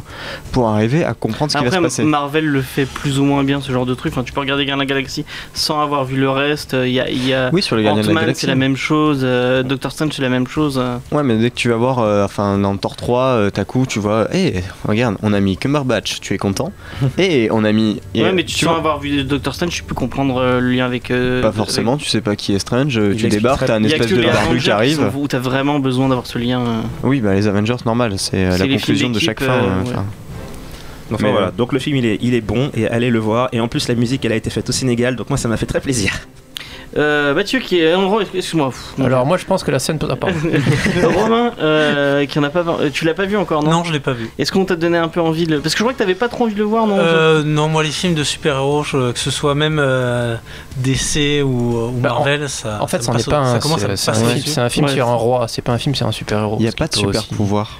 [0.52, 2.04] pour arriver à comprendre ce qui va Après, se passer.
[2.04, 4.12] Marvel le fait plus ou moins bien ce genre de truc.
[4.12, 5.24] Enfin, tu peux regarder Gardiens de la Galaxie
[5.54, 6.74] sans avoir vu le reste.
[6.84, 8.40] Il y a, il y a Oui, sur les de la Galaxie.
[8.42, 9.20] c'est la même chose.
[9.22, 10.78] euh, Doctor Strange, c'est la même chose.
[10.82, 10.96] euh.
[11.12, 13.86] Ouais, mais dès que tu vas voir, euh, enfin, dans Thor 3, euh, t'as coup,
[13.86, 16.72] tu vois, hé, regarde, on a mis Cumberbatch, tu es content
[17.18, 18.00] Et on a mis.
[18.14, 20.60] et, ouais, euh, mais tu, sans vois, avoir vu Doctor Strange, tu peux comprendre euh,
[20.60, 21.10] le lien avec.
[21.10, 23.84] euh, Pas avec- forcément, tu sais pas qui est Strange, euh, Il tu débarques, t'as
[23.84, 25.10] un Il y a espèce que de les barbu Avengers qui arrive.
[25.16, 26.60] où t'as vraiment besoin d'avoir ce lien.
[26.60, 26.80] euh.
[27.02, 29.52] Oui, bah les Avengers, normal, c'est euh, C'est la conclusion de chaque fin.
[29.52, 29.90] euh, euh, ouais.
[29.90, 30.04] enfin.
[31.12, 31.52] Enfin Mais, voilà.
[31.52, 33.48] Donc le film il est, il est bon et allez le voir.
[33.52, 35.56] Et en plus la musique elle a été faite au Sénégal, donc moi ça m'a
[35.56, 36.12] fait très plaisir.
[36.96, 37.94] Euh, Mathieu qui est.
[37.94, 38.70] en gros, Excuse-moi.
[39.04, 39.98] Alors, moi, je pense que la scène.
[40.08, 40.14] Ah.
[41.14, 42.64] Romain, euh, qui en a pas.
[42.80, 44.30] euh, Tu l'as pas vu encore, non, Non, je l'ai pas vu.
[44.38, 45.60] Est-ce qu'on t'a donné un peu envie de le...
[45.60, 47.68] Parce que je crois que t'avais pas trop envie de le voir, non Euh, non,
[47.68, 50.36] moi les films de super-héros, je- que ce soit même euh,
[50.78, 52.78] DC ou, ou Bah, en- Marvel, ça.
[52.80, 53.60] En fait, ça est pas un.
[53.60, 54.48] C'est un, film- dessus.
[54.50, 54.92] c'est un film Ouais.
[54.94, 56.56] sur un roi, c'est pas un film, c'est un super-héros.
[56.58, 57.78] Il n'y a pas de super pouvoir.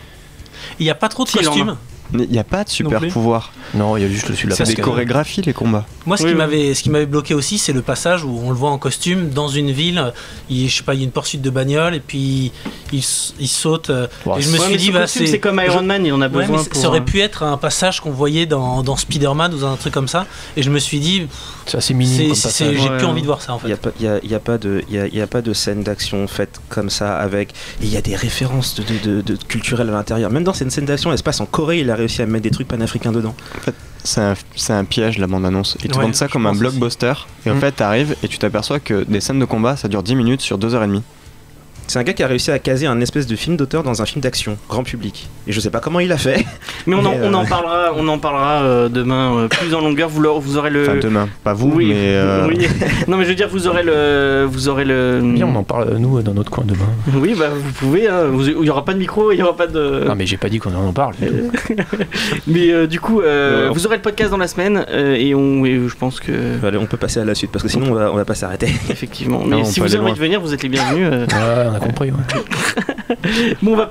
[0.78, 1.76] Il n'y a pas trop de costumes.
[2.12, 3.08] Il n'y a pas de super plus.
[3.10, 3.52] pouvoir.
[3.74, 5.84] Non, il y a juste le celui de la C'est des chorégraphies, les combats.
[6.06, 6.38] Moi, ce Oui, qui oui.
[6.38, 9.30] m'avait, ce qui m'avait bloqué aussi, c'est le passage où on le voit en costume
[9.30, 10.12] dans une ville.
[10.48, 12.52] Il, je sais pas, il y a une poursuite de bagnole et puis
[12.92, 13.90] il, saute.
[13.90, 16.28] et je me Ouais, suis dit, ce bah, c'est comme Iron Man, il en a
[16.28, 16.80] besoin pour.
[16.80, 19.92] ça aurait pu être un passage qu'on voyait dans, dans Spider-Man ou dans un truc
[19.92, 20.26] comme ça.
[20.56, 21.26] Et je me suis dit,
[21.66, 23.86] C'est assez minime j'ai Ouais, plus envie de voir ça en Il n'y fait.
[23.88, 25.26] a, il y a, il y a pas de, il y a, il y a
[25.26, 27.50] pas de scène d'action faite comme ça avec.
[27.80, 30.30] Et il y a des références de, de, de- de culturelles à l'intérieur.
[30.30, 32.44] Même dans cette scène d'action, elle se passe en Corée, il a réussi à mettre
[32.44, 33.34] des trucs panafricains dedans.
[34.04, 35.76] C'est un, c'est un piège, la bande-annonce.
[35.82, 37.12] Ils te Ouais, vendent ça comme un blockbuster.
[37.44, 37.60] Et en Mm.
[37.60, 40.58] fait, t'arrives et tu t'aperçois que des scènes de combat, ça dure 10 minutes sur
[40.58, 41.02] 2h30.
[41.88, 44.06] C'est un gars qui a réussi à caser un espèce de film d'auteur dans un
[44.06, 45.28] film d'action, grand public.
[45.46, 46.44] Et je sais pas comment il a fait.
[46.86, 49.72] Mais on en, Mais, on en euh, parlera, on en parlera euh, demain euh, plus
[49.74, 50.08] en longueur.
[50.08, 50.82] Vous, l'aurez- vous aurez le.
[50.82, 51.28] Enfin, demain.
[51.44, 51.94] Pas vous, oui, mais.
[52.16, 52.66] euh, oui.
[53.06, 55.20] non, mais je veux dire, vous aurez le, vous aurez le.
[55.22, 56.88] Bien, on en parle nous dans notre coin demain.
[57.14, 58.08] Oui, bah vous pouvez.
[58.08, 58.24] hein.
[58.32, 60.04] Vous- il y aura pas de micro, il y aura pas de.
[60.06, 61.14] Non, mais j'ai pas dit qu'on en parle.
[62.46, 63.74] Mais euh, du coup, euh, Ouais.
[63.74, 66.32] vous aurez le podcast dans la semaine euh, et on, et je pense que
[66.66, 68.34] Allez, on peut passer à la suite parce que sinon on va, on va pas
[68.34, 68.66] s'arrêter.
[68.90, 69.42] effectivement.
[69.46, 71.08] Mais si vous avez envie de venir, vous êtes les bienvenus.
[71.12, 71.26] euh.
[71.80, 72.12] Compris.
[73.62, 73.88] Bon, on va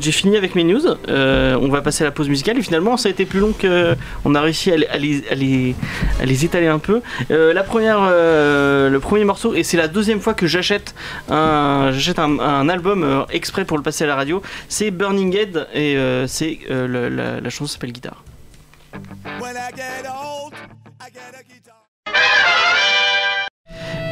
[0.00, 0.82] J'ai fini avec mes news.
[1.08, 3.52] Euh, on va passer à la pause musicale et finalement, ça a été plus long
[3.52, 3.94] que.
[4.24, 4.86] On a réussi à les,
[5.30, 5.74] à les,
[6.20, 7.00] à étaler un peu.
[7.30, 10.94] Euh, la première, euh, le premier morceau et c'est la deuxième fois que j'achète
[11.30, 14.42] un, j'achète un, album exprès pour le passer à la radio.
[14.68, 18.22] C'est Burning Head et c'est la chanson s'appelle Guitare.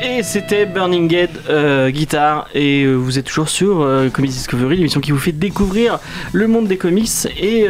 [0.03, 4.77] Et c'était Burning Head euh, guitare et euh, vous êtes toujours sur euh, Comics Discovery,
[4.77, 5.99] l'émission qui vous fait découvrir
[6.33, 7.09] le monde des comics.
[7.41, 7.67] Et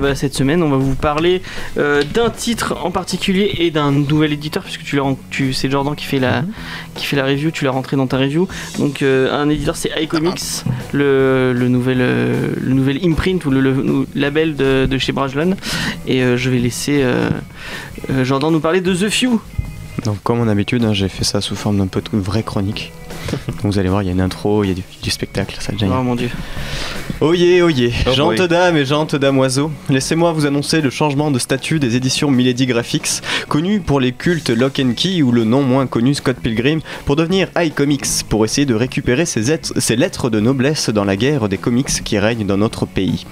[0.00, 1.42] bah, cette semaine, on va vous parler
[1.76, 4.98] d'un titre en particulier et d'un nouvel éditeur puisque tu,
[5.30, 6.44] tu c'est Jordan qui fait la
[6.94, 8.46] qui fait la review, tu l'as rentré dans ta review.
[8.78, 14.56] Donc un éditeur c'est iComics, le, le nouvel le nouvel imprint ou le, le label
[14.56, 15.56] de, de chez Brajlon.
[16.06, 17.04] Et je vais laisser
[18.22, 19.40] Jordan nous parler de The Few.
[20.04, 22.92] Donc comme en habitude, hein, j'ai fait ça sous forme d'un peu de vraie chronique.
[23.30, 25.56] Donc vous allez voir, il y a une intro, il y a du, du spectacle,
[25.60, 25.88] ça devient.
[25.90, 26.30] Oh mon dieu.
[27.20, 28.48] Oyez, oyez, Oh gentes boy.
[28.48, 33.20] dames et gentes damoiseaux, laissez-moi vous annoncer le changement de statut des éditions Milady Graphics,
[33.48, 37.16] connues pour les cultes Lock and Key ou le non moins connu Scott Pilgrim, pour
[37.16, 41.88] devenir iComics, pour essayer de récupérer ces lettres de noblesse dans la guerre des comics
[42.04, 43.26] qui règne dans notre pays.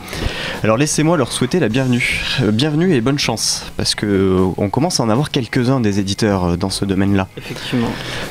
[0.63, 2.23] Alors laissez-moi leur souhaiter la bienvenue.
[2.43, 5.99] Euh, bienvenue et bonne chance, parce que euh, on commence à en avoir quelques-uns des
[5.99, 7.29] éditeurs euh, dans ce domaine-là.
[7.39, 7.89] Effectivement.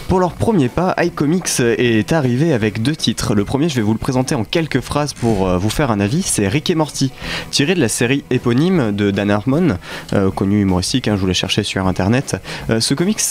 [0.07, 3.35] Pour leur premier pas, iComics est arrivé avec deux titres.
[3.35, 5.99] Le premier, je vais vous le présenter en quelques phrases pour euh, vous faire un
[5.99, 7.11] avis, c'est Rick et Morty,
[7.51, 9.77] tiré de la série éponyme de Dan Harmon,
[10.13, 12.37] euh, connu humoristique, hein, je vous l'ai cherché sur internet.
[12.69, 13.21] Euh, ce comics,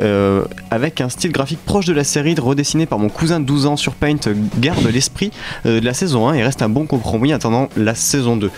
[0.00, 3.66] euh, avec un style graphique proche de la série, redessiné par mon cousin de 12
[3.66, 5.30] ans sur Paint, euh, garde l'esprit
[5.66, 8.50] euh, de la saison 1 et reste un bon compromis attendant la saison 2.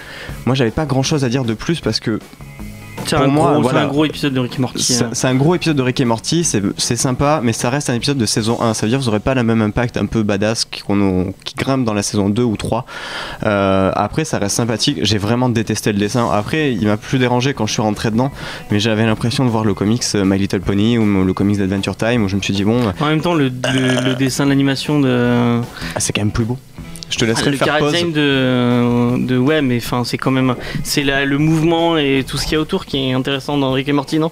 [0.46, 2.18] Moi, j'avais pas grand chose à dire de plus parce que
[3.06, 3.78] C'est Pour un, moi, gros, voilà.
[3.80, 4.82] c'est un gros épisode de Rick et Morty.
[4.82, 5.10] c'est hein.
[5.30, 8.26] un gros épisode de Rick et Morty, c'est sympa, mais ça reste un épisode de
[8.26, 8.74] saison 1.
[8.74, 11.32] Ça veut dire que vous n'aurez pas le même impact un peu badass qui, qu'on-
[11.44, 12.86] qui grimpe dans la saison 2 ou 3.
[13.44, 14.98] Euh, après, ça reste sympathique.
[15.02, 16.28] J'ai vraiment détesté le dessin.
[16.32, 18.30] Après, il m'a plus dérangé quand je suis rentré dedans,
[18.70, 21.96] mais j'avais l'impression de voir le comics euh, My Little Pony ou le comics d'Adventure
[21.96, 25.00] Time où je me suis dit, bon, En même temps, le, le- le dessin, l'animation
[25.00, 25.60] de.
[25.94, 26.58] ah, c'est quand même plus beau.
[27.10, 27.92] Je te Ah, laisserai le faire pause.
[27.92, 29.38] design de, de.
[29.38, 30.54] Ouais, mais enfin, c'est quand même.
[30.82, 33.88] C'est le mouvement et tout ce qu'il y a autour qui est intéressant dans Rick
[33.88, 34.30] et Morty, non?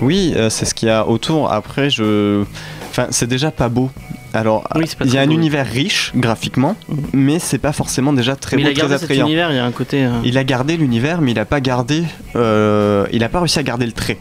[0.00, 1.50] Oui, euh, c'est ce qu'il y a autour.
[1.52, 2.42] Après, je.
[2.90, 3.90] Enfin, c'est déjà pas beau.
[4.34, 6.96] Alors, Oui, il y a un univers riche graphiquement, Mhm.
[7.12, 9.26] mais c'est pas forcément déjà très Mais il beau, a gardé très cet attrayant.
[9.26, 10.04] univers, il y a un côté.
[10.04, 12.02] euh, Il a gardé l'univers, mais il a pas gardé.
[12.34, 14.18] euh, il a pas réussi à garder le trait.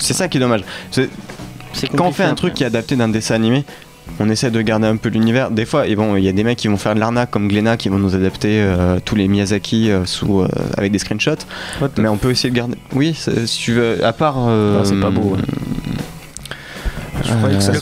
[0.00, 0.62] C'est ça qui est dommage.
[0.90, 1.08] C'est-
[1.94, 3.64] Quand on fait un truc qui est adapté d'un dessin animé,
[4.18, 5.50] on essaie de garder un peu l'univers.
[5.50, 7.48] Des fois, et bon, il y a des mecs qui vont faire de l'arnaque comme
[7.48, 11.44] Glenna qui vont nous adapter euh, tous les Miyazaki euh, sous, euh, avec des screenshots.
[11.98, 12.76] Mais on peut essayer de garder.
[12.94, 14.36] Oui, si tu veux, à part.
[14.48, 15.40] euh, Ah, c'est pas beau, ouais.
[17.26, 17.72] Je croyais que ça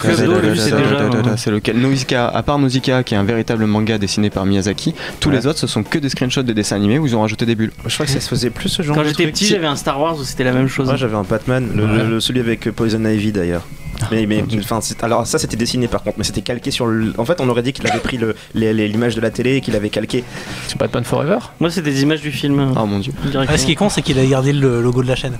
[1.37, 5.29] c'est lequel Nausicaa, à part Nausicaa, qui est un véritable manga dessiné par Miyazaki, tous
[5.31, 5.37] Ouais.
[5.37, 7.55] les autres ce sont que des screenshots des dessins animés où ils ont rajouté des
[7.55, 7.73] bulles.
[7.87, 9.77] Je crois que ça se faisait plus ce genre Quand de j'étais petit, j'avais un
[9.77, 10.87] Star Wars où c'était la même chose.
[10.87, 12.05] Moi j'avais un Batman, le, Ouais.
[12.05, 13.63] le- celui avec Poison Ivy d'ailleurs.
[14.11, 17.13] Mais, mais enfin, alors ça c'était dessiné par contre, mais c'était calqué sur le.
[17.17, 18.19] En fait, on aurait dit qu'il avait pris
[18.55, 20.25] l'image de la télé et qu'il avait calqué.
[20.67, 21.39] C'est Batman Forever?
[21.61, 22.73] Moi, c'est des images du film.
[22.77, 23.13] Oh mon dieu.
[23.49, 25.35] Ah, ce qui est con, c'est qu'il a gardé le logo de la chaîne.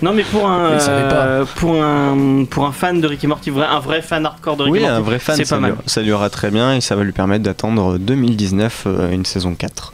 [0.00, 3.80] Non, mais pour un, euh, pour un, pour un fan de Rick et Morty, un
[3.80, 5.76] vrai fan hardcore de Rick Oui, Morty, un vrai fan, c'est ça, lui, mal.
[5.86, 9.54] ça lui aura très bien et ça va lui permettre d'attendre 2019 euh, une saison
[9.54, 9.92] 4.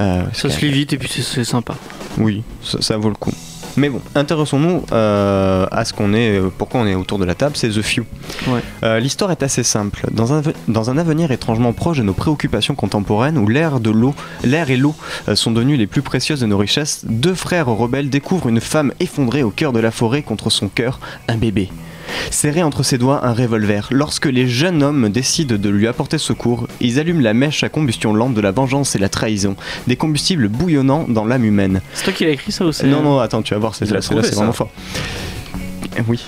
[0.00, 1.74] Euh, Ça se lit vite et puis c'est- sympa.
[2.18, 3.32] Oui, ça, ça vaut le coup.
[3.76, 7.56] Mais bon, intéressons-nous euh, à ce qu'on est, pourquoi on est autour de la table,
[7.56, 8.04] c'est The Few.
[8.48, 8.60] Ouais.
[8.82, 10.06] Euh, L'histoire est assez simple.
[10.10, 14.12] Dans un, dans un avenir étrangement proche de nos préoccupations contemporaines, où l'air de l'eau,
[14.42, 14.96] l'air et l'eau
[15.28, 18.92] euh, sont devenus les plus précieuses de nos richesses, deux frères rebelles découvrent une femme
[18.98, 21.68] effondrée au cœur de la forêt contre son cœur, un bébé.
[22.30, 26.68] Serré entre ses doigts un revolver, lorsque les jeunes hommes décident de lui apporter secours,
[26.80, 30.48] ils allument la mèche à combustion lente de la vengeance et la trahison, des combustibles
[30.48, 31.80] bouillonnants dans l'âme humaine.
[31.94, 32.86] C'est toi qui l'as écrit ça ou c'est.
[32.86, 34.70] Non, non, attends, tu vas voir, c'est là, c'est vraiment fort.
[35.96, 36.20] Eh Oui,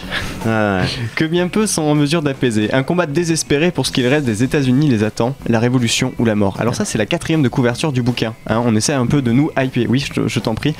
[0.46, 0.80] Ah,
[1.14, 2.72] que bien peu sont en mesure d'apaiser.
[2.72, 6.34] Un combat désespéré pour ce qu'il reste des États-Unis les attend, la révolution ou la
[6.34, 6.56] mort.
[6.60, 8.34] Alors, ça, c'est la quatrième de couverture du bouquin.
[8.48, 8.60] hein.
[8.64, 9.86] on essaie un peu de nous hyper.
[9.88, 10.74] Oui, je, te- je t'en prie.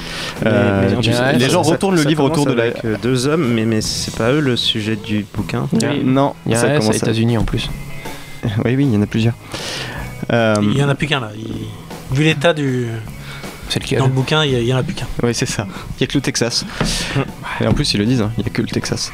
[0.46, 2.64] Euh, Mais- mais tu les gens ça- retournent le ça livre autour de la.
[2.64, 5.68] avec, euh, deux hommes, mais, mais c'est pas eux le sujet du bouquin.
[5.72, 6.02] Oui.
[6.04, 7.70] Non, Il y a ça commence États-Unis en plus.
[8.64, 9.34] Oui, oui, il y en a plusieurs.
[10.32, 11.30] Euh, Il y en a plus qu'un là.
[11.36, 12.86] Il- Vu l'état du.
[13.98, 15.06] Dans le bouquin, il y, en a plus qu'un.
[15.22, 15.66] Oui, c'est ça.
[15.92, 16.64] Il n'y a que le Texas.
[17.60, 19.12] Et en plus, ils le disent, hein, il n'y a que le Texas.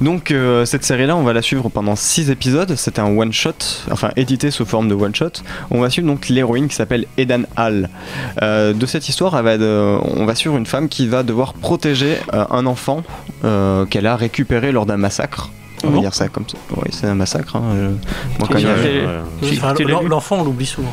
[0.00, 2.74] Donc, euh, cette série-là, on va la suivre pendant 6 épisodes.
[2.76, 3.52] C'est un one-shot,
[3.90, 5.30] enfin édité sous forme de one-shot.
[5.70, 7.88] On va suivre donc l'héroïne qui s'appelle Edan Hall.
[8.42, 11.54] Euh, de cette histoire, elle va de- on va suivre une femme qui va devoir
[11.54, 13.02] protéger euh, un enfant
[13.44, 15.50] euh, qu'elle a récupéré lors d'un massacre.
[15.86, 16.56] On va dire ça comme ça.
[16.76, 17.56] Oui, c'est un massacre.
[17.56, 17.92] hein, euh,
[19.42, 20.92] il L'enfant, on l'oublie souvent.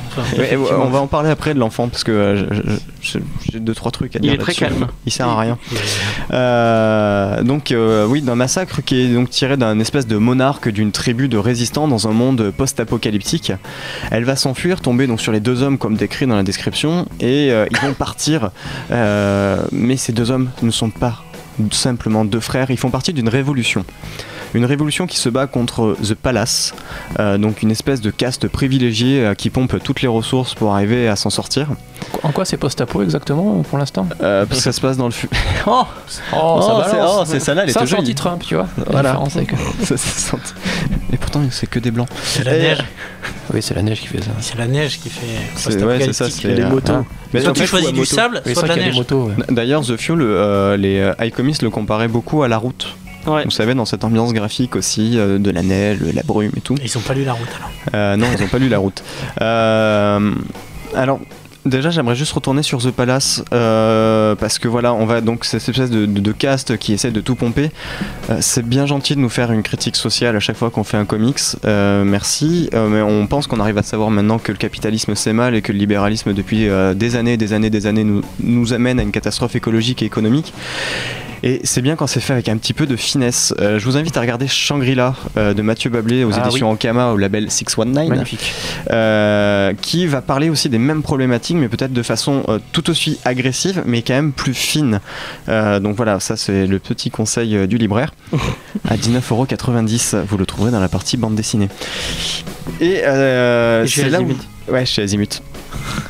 [0.79, 2.45] On va en parler après de l'enfant parce que euh,
[3.01, 4.33] j'ai deux trois trucs à Il dire.
[4.33, 4.87] est très calme.
[5.05, 5.57] Il sert à rien.
[6.31, 10.91] Euh, donc euh, oui, d'un massacre qui est donc tiré d'un espèce de monarque d'une
[10.91, 13.51] tribu de résistants dans un monde post-apocalyptique.
[14.11, 17.51] Elle va s'enfuir, tomber donc sur les deux hommes comme décrit dans la description, et
[17.51, 18.51] euh, ils vont partir.
[18.91, 21.23] Euh, mais ces deux hommes ne sont pas
[21.71, 23.85] simplement deux frères, ils font partie d'une révolution.
[24.53, 26.73] Une révolution qui se bat contre The Palace,
[27.19, 31.07] euh, donc une espèce de caste privilégiée euh, qui pompe toutes les ressources pour arriver
[31.07, 31.67] à s'en sortir.
[32.23, 35.11] En quoi c'est post-apo exactement pour l'instant Euh, parce que ça se passe dans le
[35.11, 35.37] futur.
[35.67, 35.83] Oh,
[36.33, 37.17] oh, ça c'est- balance.
[37.19, 38.01] oh, c'est celle-là, elle Ça était c'est jolie.
[38.09, 38.67] anti-Trump, tu vois.
[38.87, 39.11] Voilà.
[39.11, 40.53] différence, c'est que- Ça, ça sent-
[41.13, 42.07] Et pourtant, c'est que des blancs.
[42.23, 42.83] C'est la neige.
[43.53, 44.31] Oui, c'est la neige qui fait ça.
[44.39, 45.25] C'est la neige qui fait.
[45.55, 46.93] C'est- ouais, c'est ça, c'est Les motos.
[46.93, 47.03] ah.
[47.33, 49.01] Mais Soit tu fait, choisis du sable, c'est soit de la neige.
[49.49, 52.95] D'ailleurs, The Fuel, euh, les iComics le comparaient beaucoup à la route.
[53.27, 53.43] Ouais.
[53.45, 56.75] Vous savez, dans cette ambiance graphique aussi, euh, de la neige, la brume et tout.
[56.83, 57.71] Ils ont pas lu la route alors.
[57.93, 59.03] Euh, non, ils n'ont pas lu la route.
[59.41, 60.31] Euh,
[60.95, 61.19] alors.
[61.63, 65.69] Déjà, j'aimerais juste retourner sur The Palace euh, parce que voilà, on va donc cette
[65.69, 67.69] espèce de, de, de cast qui essaie de tout pomper.
[68.31, 70.97] Euh, c'est bien gentil de nous faire une critique sociale à chaque fois qu'on fait
[70.97, 71.37] un comics.
[71.65, 75.33] Euh, merci, Euh, mais on pense qu'on arrive à savoir maintenant que le capitalisme c'est
[75.33, 78.73] mal et que le libéralisme depuis euh, des années, des années, des années nous, nous
[78.73, 80.55] amène à une catastrophe écologique et économique.
[81.43, 83.53] Et c'est bien quand c'est fait avec un petit peu de finesse.
[83.59, 87.11] Euh, je vous invite à regarder Shangri-La euh, de Mathieu Bablé aux Ah éditions Ankama
[87.11, 88.53] au label 619 Magnifique.
[88.91, 93.17] euh, qui va parler aussi des mêmes problématiques, mais peut-être de façon euh, tout aussi
[93.25, 94.99] agressive, mais quand même plus fine.
[95.47, 98.13] Donc voilà, ça c'est le petit conseil du libraire.
[98.87, 101.69] à 19,90€, vous le trouverez dans la partie bande dessinée.
[102.79, 104.27] Et, Et c'est là où...
[104.71, 105.41] Ouais, chez Azimut,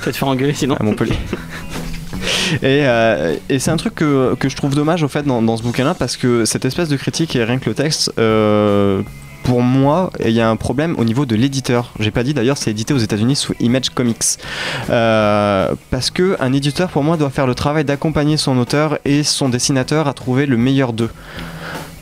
[0.02, 0.76] Peut-être faire engueuler sinon.
[0.76, 1.16] à Montpellier.
[2.62, 5.58] Et, euh, et c'est un truc que, que je trouve dommage au fait dans, dans
[5.58, 9.02] ce bouquin-là parce que cette espèce de critique et rien que le texte, euh,
[9.44, 11.92] pour moi, il y a un problème au niveau de l'éditeur.
[12.00, 14.38] J'ai pas dit d'ailleurs, c'est édité aux États-Unis sous Image Comics.
[14.90, 19.24] Euh, parce que un éditeur, pour moi, doit faire le travail d'accompagner son auteur et
[19.24, 21.10] son dessinateur à trouver le meilleur d'eux.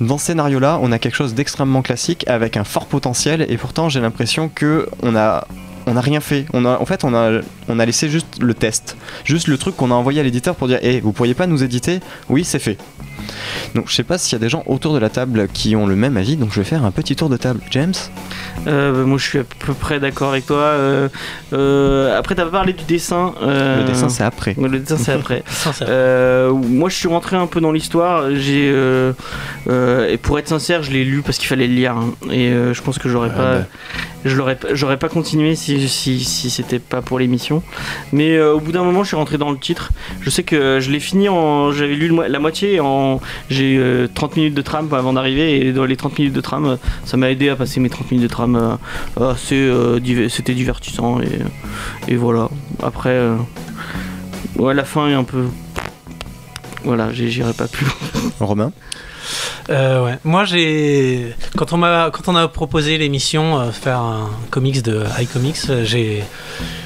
[0.02, 3.90] Dans ce scénario-là, on a quelque chose d'extrêmement classique avec un fort potentiel et pourtant
[3.90, 5.46] j'ai l'impression que on a
[5.90, 6.46] on n'a rien fait.
[6.54, 9.76] On a, en fait, on a, on a laissé juste le test, juste le truc
[9.76, 12.00] qu'on a envoyé à l'éditeur pour dire, hé, vous pourriez pas nous éditer?
[12.30, 12.78] Oui, c'est fait.
[13.76, 15.86] Donc, je sais pas s'il y a des gens autour de la table qui ont
[15.86, 17.60] le même avis, donc je vais faire un petit tour de table.
[17.72, 17.94] James?
[18.68, 20.58] Euh, bah, moi je suis à peu près d'accord avec toi.
[20.58, 21.08] Euh,
[21.54, 23.34] euh, après t'as parlé du dessin.
[23.42, 24.56] euh, Le dessin, c'est après.
[24.62, 25.44] Le dessin c'est après.
[25.82, 28.34] Euh, moi je suis rentré un peu dans l'histoire.
[28.36, 29.14] J'ai euh,
[29.70, 31.96] euh, et pour être sincère, je l'ai lu parce qu'il fallait le lire.
[31.96, 32.12] hein.
[32.32, 33.66] et euh, je pense que j'aurais Ah pas, bah.
[34.26, 37.59] je l'aurais, j'aurais pas continué si si, si c'était pas pour l'émission.
[38.14, 39.92] Mais euh, au bout d'un moment, je suis rentré dans le titre.
[40.22, 43.20] Je sais que je l'ai fini en, j'avais lu la moitié en,
[43.50, 46.78] j'ai euh, 30 minutes de tram avant d'arriver et dans les 30 minutes de tram,
[47.06, 48.56] ça m'a aidé à passer mes 30 minutes de tram.
[48.56, 51.40] euh, euh, c'était divertissant et,
[52.08, 52.50] et voilà.
[52.82, 53.36] Après, euh,
[54.58, 55.46] ouais, la fin est un peu.
[56.84, 57.86] Voilà, j'irai pas plus.
[58.40, 58.72] Romain?
[59.70, 60.18] Euh, ouais.
[60.24, 65.04] Moi, j'ai quand on m'a quand on a proposé l'émission euh, faire un comics de
[65.20, 66.24] iComics, euh, j'ai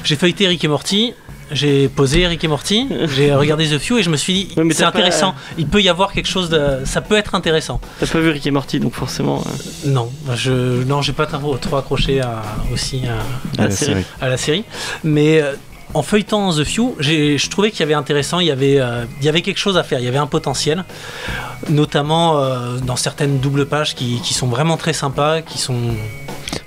[0.04, 1.14] j'ai feuilleté Rick et Morty.
[1.50, 4.64] J'ai posé Rick et Morty, j'ai regardé The Few et je me suis dit Ouais,
[4.72, 5.34] c'est pas- intéressant.
[5.58, 7.80] Il peut y avoir quelque chose de, ça peut être intéressant.
[8.00, 9.44] T'as pas vu Rick et Morty, donc forcément.
[9.46, 14.04] euh, Non, je non j'ai pas trop, accroché à, aussi à, à la la série.
[14.22, 14.64] à la série,
[15.04, 15.42] mais
[15.94, 19.24] en feuilletant The Few, je trouvais qu'il y avait intéressant, il y avait, euh, il
[19.26, 20.84] y avait quelque chose à faire, il y avait un potentiel,
[21.68, 25.76] notamment euh, dans certaines doubles pages qui, qui sont vraiment très sympas, qui sont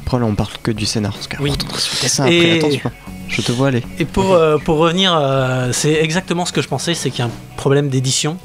[0.02, 1.14] Après, là, on parle que du scénar.
[1.14, 1.54] Parce que Oui.
[2.02, 2.92] dessin Et- après, attention.
[3.30, 3.84] Je te vois aller.
[4.00, 7.22] Et pour, euh, pour revenir, euh, c'est exactement ce que je pensais, c'est qu'il y
[7.24, 8.38] a un problème d'édition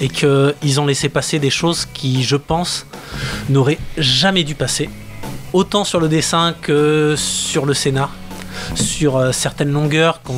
[0.00, 2.86] et qu'ils ont laissé passer des choses qui, je pense,
[3.48, 4.88] n'auraient jamais dû passer.
[5.52, 8.10] Autant sur le dessin que sur le scénar,
[8.74, 10.34] sur euh, certaines longueurs qu'on...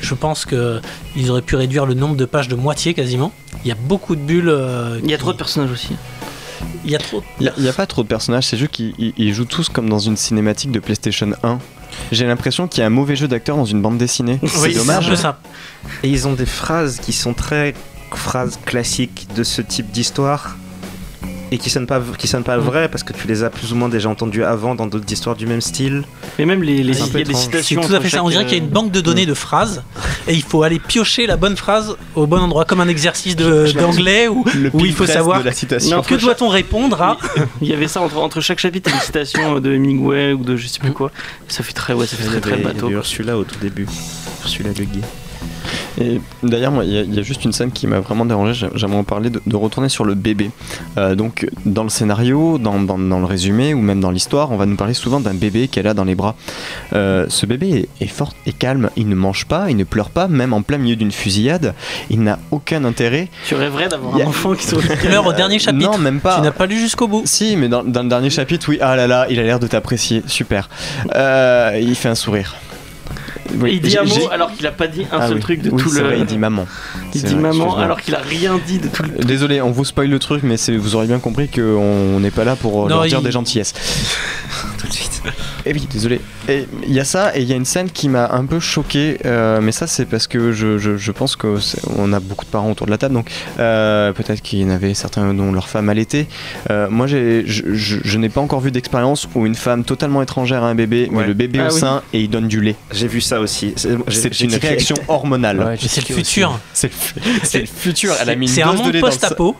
[0.00, 3.32] Je pense qu'ils auraient pu réduire le nombre de pages de moitié quasiment.
[3.64, 4.48] Il y a beaucoup de bulles.
[4.48, 5.96] euh, Il y a qui- trop de personnages aussi.
[6.84, 7.22] Il y a trop.
[7.40, 9.88] Il n'y a, pas trop de personnages, c'est juste qu'ils ils- ils jouent tous comme
[9.88, 11.58] dans une cinématique de PlayStation 1.
[12.12, 14.38] J'ai l'impression qu'il y a un mauvais jeu d'acteur dans une bande dessinée.
[14.42, 15.06] Oui, C'est dommage.
[15.06, 15.40] un peu ça.
[16.04, 17.74] Et ils ont des phrases qui sont très
[18.12, 20.56] phrases classiques de ce type d'histoire
[21.50, 23.76] et qui sonnent pas qui sonnent pas vraies parce que tu les as plus ou
[23.76, 26.04] moins déjà entendues avant dans d'autres histoires du même style.
[26.38, 27.80] Mais même les, les, un il y a des citations.
[27.80, 28.24] tout à entre fait ça.
[28.24, 29.82] On dirait qu'il y a une euh, banque de données de phrases
[30.26, 34.28] et il faut aller piocher la bonne phrase au bon endroit, comme un exercice d'anglais
[34.28, 35.96] où, où il faut savoir de la citation.
[35.96, 37.18] Non, que doit-on répondre à.
[37.62, 40.66] Il y avait ça entre, entre chaque chapitre, une citation de Hemingway ou de je
[40.66, 41.10] sais plus quoi.
[41.48, 42.90] Ça fait très, ouais, ça fait Il y très bateau.
[42.90, 43.86] Ursula au tout début.
[44.42, 45.00] Ursula Le Guy.
[46.00, 48.24] Et d'ailleurs, moi, il y, a- il y a juste une scène qui m'a vraiment
[48.24, 48.52] dérangé.
[48.54, 50.50] J'ai- J'aimerais en parler de, de retourner sur le bébé.
[50.96, 54.56] Euh, donc, dans le scénario, dans, dans- dans le résumé ou même dans l'histoire, on
[54.56, 56.34] va nous parler souvent d'un bébé qu'elle a dans les bras.
[56.92, 58.90] Euh, ce bébé est, est fort et calme.
[58.96, 61.74] Il ne mange pas, il ne pleure pas, même en plein milieu d'une fusillade.
[62.10, 63.28] Il n'a aucun intérêt.
[63.46, 64.66] Tu rêverais d'avoir un a- enfant qui.
[65.08, 65.90] L'heure au dernier chapitre.
[65.90, 66.36] Non, même pas.
[66.36, 67.22] Tu n'as pas lu jusqu'au bout.
[67.24, 69.66] Si, mais dans, dans le dernier chapitre, oui, ah là là, il a l'air de
[69.66, 70.68] t'apprécier, super.
[71.14, 72.54] Euh, il fait un sourire.
[73.60, 75.40] Oui, il dit un mot alors qu'il a pas dit un Ah seul oui.
[75.42, 76.06] truc de Oui, tout c'est le.
[76.08, 76.66] vrai, il dit maman.
[77.14, 79.24] Il dit vrai, maman alors qu'il a rien dit de tout le.
[79.24, 82.44] Désolé, on vous spoil le truc, mais c'est- vous aurez bien compris qu'on n'est pas
[82.44, 83.72] là pour euh, Non, leur dire il- des gentillesses.
[84.78, 85.22] Tout de suite.
[85.66, 86.20] Et oui, désolé.
[86.48, 88.60] Et il y a ça, et il y a une scène qui m'a un peu
[88.60, 92.50] choqué, euh, mais ça c'est parce que je, je, je pense qu'on a beaucoup de
[92.50, 95.68] parents autour de la table, donc euh, peut-être qu'il y en avait certains dont leur
[95.68, 96.26] femme allaitait.
[96.70, 100.22] Euh, moi, j'ai- je, je- je n'ai pas encore vu d'expérience où une femme totalement
[100.22, 101.26] étrangère a un bébé, met Ouais.
[101.26, 101.80] le bébé Ah au oui.
[101.80, 102.76] sein et il donne du lait.
[102.92, 103.72] J'ai vu ça aussi.
[103.76, 105.60] C'est j'ai- C'est j'ai une réaction hormonale.
[105.60, 106.58] Ouais, C'est le futur.
[106.72, 108.14] C'est le, fu- c'est le futur.
[108.20, 109.56] Elle a mis une C'est un dose de monde lait dans le post-apo.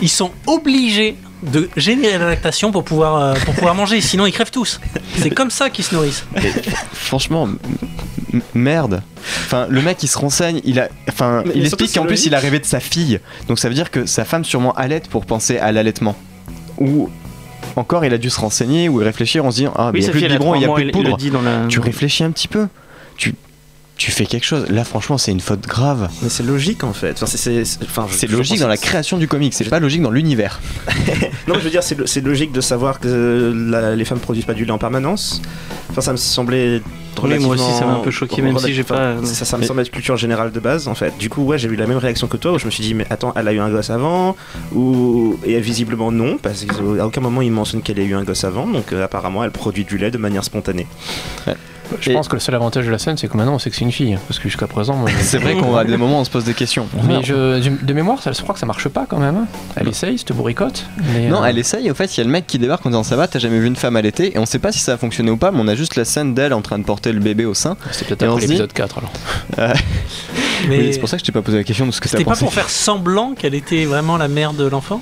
[0.00, 4.32] Ils sont obligés de générer la lactation pour pouvoir, euh, pour pouvoir manger, sinon ils
[4.32, 4.80] crèvent tous.
[5.16, 6.24] C'est comme ça qu'ils se nourrissent.
[6.92, 7.48] Franchement,
[8.54, 9.02] merde.
[9.44, 12.34] Enfin, le mec il se renseigne, il a, enfin, Mais il explique qu'en plus il
[12.34, 13.20] a rêvé de sa fille.
[13.48, 16.16] Donc ça veut dire que sa femme sûrement allait pour penser à l'allaitement.
[16.78, 17.10] Ou
[17.76, 20.06] encore il a dû se renseigner ou réfléchir en se disant ah mais il Oui,
[20.06, 21.16] y a plus de biberon, il y a plus de poudre.
[21.16, 21.66] dit dans la.
[21.68, 22.68] Tu réfléchis un petit peu.
[24.02, 24.66] Tu fais quelque chose.
[24.68, 26.08] Là franchement c'est une faute grave.
[26.22, 27.12] Mais c'est logique en fait.
[27.12, 29.64] Enfin, c'est- c'est c'est- enfin, je- C'est je logique dans la création du comic, c'est
[29.68, 30.60] pas logique dans l'univers.
[31.46, 34.18] Non, mais je veux dire, c'est lo- c'est logique de savoir que la- les femmes
[34.18, 35.40] produisent pas du lait en permanence.
[35.90, 36.82] Enfin, ça me semblait.
[37.22, 39.60] Oui, moi aussi, ça m'a un peu choqué, même si j'ai pas- Ça, ça me
[39.60, 41.12] Mais- semble être culture générale de base en fait.
[41.18, 42.94] Du coup, ouais, j'ai eu la même réaction que toi où je me suis dit,
[42.94, 44.34] mais attends, elle a eu un gosse avant
[44.74, 48.44] ou Et visiblement non, parce qu'à aucun moment il mentionne qu'elle a eu un gosse
[48.44, 50.86] avant, donc euh, apparemment elle produit du lait de manière spontanée.
[52.00, 53.70] Je Et- pense que le seul avantage de la scène, c'est que maintenant on sait
[53.70, 54.18] que c'est une fille.
[54.28, 56.54] Parce que jusqu'à présent, C'est vrai qu'on a des moments où on se pose des
[56.54, 56.86] questions.
[57.06, 59.36] Mais je, de mémoire, ça, je crois que ça marche pas quand même.
[59.36, 59.46] hein.
[59.76, 60.84] Elle essaye, cette bourricote.
[61.12, 61.90] Mais, Non, euh, elle essaye.
[61.90, 63.58] Au fait, il y a le mec qui débarque en disant ça va, t'as jamais
[63.58, 65.58] vu une femme allaiter et on sait pas si ça a fonctionné ou pas, mais
[65.60, 67.76] on a juste la scène d'elle en train de porter le bébé au sein.
[67.90, 69.12] C'est peut-être après dit- l'épisode 4 alors.
[70.68, 72.08] Mais Oui, c'est pour ça que je t'ai pas posé la question de ce que
[72.08, 72.44] c'était pas pensé.
[72.44, 75.00] pour faire semblant qu'elle était vraiment la mère de l'enfant?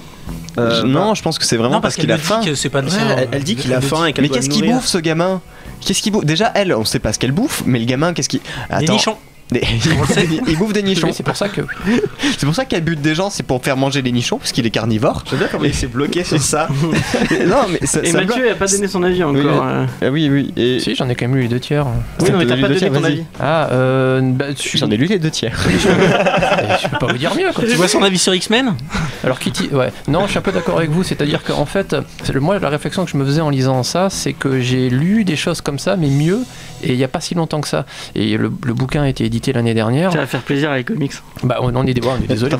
[0.56, 2.40] Je- non, je pense que c'est vraiment Non, parce, parce qu'il a faim.
[2.44, 2.88] que pas Ouais,
[3.18, 5.40] elle, elle dit qu'il a faim et qu'elle Mais qu'est-ce qu'il bouffe ce gamin?
[5.80, 6.24] Qu'est-ce qu'il bouffe?
[6.24, 8.40] Déjà, elle, on sait pas ce qu'elle bouffe, mais le gamin, qu'est-ce qu'il.
[8.78, 9.16] Des nichons.
[9.52, 11.08] Des- il, bouffe des, il bouffe des nichons.
[11.08, 11.62] Oui, c'est pour ça que.
[12.38, 14.64] C'est pour ça qu'elle bute des gens, c'est pour faire manger les nichons, parce qu'il
[14.64, 15.24] est carnivore.
[15.28, 16.68] J'aime bien comment il s'est bloqué sur ça.
[17.46, 19.34] non, mais ça, Et ça Mathieu a pas donné son avis encore.
[19.34, 19.86] Oui, euh.
[20.02, 20.52] Ah oui, oui.
[20.56, 20.80] Et...
[20.80, 21.86] Si, j'en ai quand même lu les deux tiers.
[22.20, 23.24] Oui, non, mais T'as pas donné ton avis.
[23.38, 24.20] Ah, euh.
[24.22, 25.58] Bah, tu- J'en ai lu les deux tiers.
[25.68, 27.64] je peux pas vous dire mieux quoi.
[27.64, 28.74] Tu vois son avis sur X-Men?
[29.24, 31.94] Alors Kitty, ouais, non, je suis un peu d'accord avec vous, c'est-à-dire qu'en fait,
[32.36, 35.36] moi la réflexion que je me faisais en lisant ça, c'est que j'ai lu des
[35.36, 36.40] choses comme ça, mais mieux,
[36.82, 37.86] et il n'y a pas si longtemps que ça.
[38.14, 40.12] Et le, le bouquin a été édité l'année dernière.
[40.12, 41.12] Ça va faire plaisir avec les comics.
[41.42, 42.50] Bah on en est, des- ouais, on est désolé,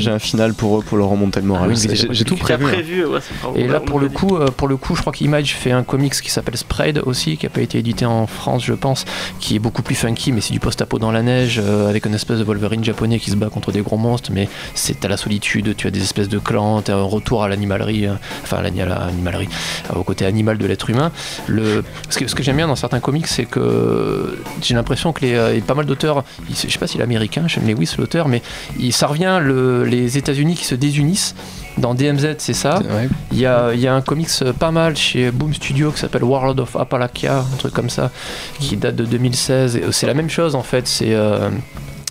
[0.00, 1.70] j'ai- un final pour eux pour leur remonter le moral.
[1.72, 2.64] Ah oui, j'ai tout prévu.
[2.64, 2.68] hein.
[2.68, 3.18] prévu, ouais,
[3.56, 5.82] Et là, on pour le coup, euh, pour le coup, je crois qu'Image fait un
[5.82, 9.04] comics qui s'appelle Spread aussi, qui a pas été édité en France, je pense,
[9.40, 12.14] qui est beaucoup plus funky, mais c'est du post-apo dans la neige, euh, avec une
[12.14, 15.16] espèce de Wolverine japonais qui se bat contre des gros monstres, mais c'est à la
[15.16, 18.58] solitude, tu as des espèces de clans, tu as un retour à l'animalerie, euh, enfin
[18.58, 19.48] à l'ani- à l'animalerie,
[19.94, 21.10] au côté animal de l'être humain.
[21.46, 25.20] Le, ce que, ce que j'aime bien dans certains comics, c'est que j'ai l'impression que
[25.22, 27.98] les, euh, pas mal d'auteurs, je sais pas s'il est américain, je- mais oui, c'est
[27.98, 28.42] l'auteur, mais
[28.78, 31.34] il, ça revient le- les États-Unis qui se désunissent.
[31.76, 32.78] Dans DMZ, c'est ça.
[32.78, 33.08] Ouais.
[33.32, 34.28] Il y a, il y a un comics
[34.60, 38.12] pas mal chez Boom Studio qui s'appelle World of Appalachia, un truc comme ça,
[38.60, 39.76] qui date de 2016.
[39.76, 41.12] Et C'est la même chose en fait, c'est.
[41.14, 41.50] euh,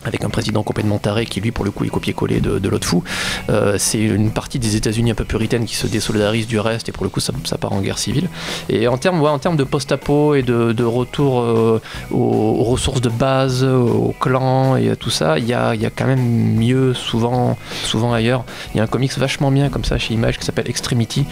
[0.06, 2.88] avec un président complètement taré qui lui pour le coup est copié-collé de, de l'autre
[2.88, 3.04] fou.
[3.50, 6.92] Euh, c'est une partie des États-Unis un peu puritaine qui se désolidarise du reste et
[6.92, 8.30] pour le coup ça, ça part en guerre civile.
[8.70, 12.64] Et en termes ouais, en termes de post-apo et de, de retour euh, aux, aux
[12.64, 16.06] ressources de base, aux clans et tout ça, il y a, il y a quand
[16.06, 18.44] même mieux souvent, souvent ailleurs.
[18.74, 21.26] Il y a un comics vachement bien comme ça chez Image qui s'appelle Extremity.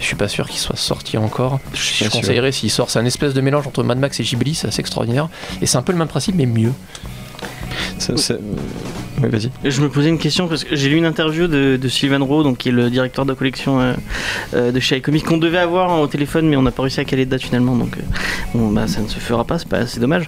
[0.00, 1.60] Je suis pas sûr qu'il soit sorti encore.
[1.74, 2.90] Je, je conseillerais s'il sort.
[2.90, 5.28] C'est un espèce de mélange entre Mad Max et Ghibli, c'est assez extraordinaire.
[5.60, 6.72] Et c'est un peu le même principe mais mieux.
[7.98, 8.34] Ça- ça-
[9.22, 9.50] Oui, vas-y.
[9.70, 12.42] Je me posais une question parce que j'ai lu une interview de, de Sylvain Rowe,
[12.42, 13.92] donc qui est le directeur de collection euh,
[14.54, 17.00] euh, de chez iComics, qu'on devait avoir hein, au téléphone, mais on n'a pas réussi
[17.00, 18.00] à caler de date finalement, donc euh,
[18.54, 20.26] bon, bah, ça ne se fera pas, c'est pas, c'est dommage.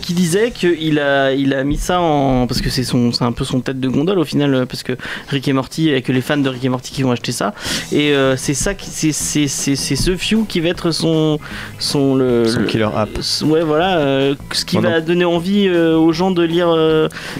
[0.00, 3.32] Qui disait qu'il a, il a mis ça en parce que c'est son, c'est un
[3.32, 4.92] peu son tête de gondole au final, parce que
[5.28, 7.54] Rick et Morty, et que les fans de Rick et Morty qui vont acheter ça,
[7.92, 11.38] et c'est ça, qui, c'est, c'est, c'est, c'est ce few qui va être son,
[11.78, 13.10] son le, Son le- killer app.
[13.42, 16.74] Ouais, voilà, ce qui va donner envie aux gens de lire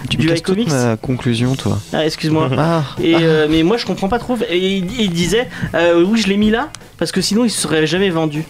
[0.09, 0.27] Tu du
[0.67, 1.79] ma conclusion, toi.
[1.93, 2.49] Ah, excuse-moi.
[2.57, 4.37] Ah, Et euh, mais moi je comprends pas trop.
[4.49, 7.87] Et il, il disait euh, oui je l'ai mis là parce que sinon il serait
[7.87, 8.43] jamais vendu.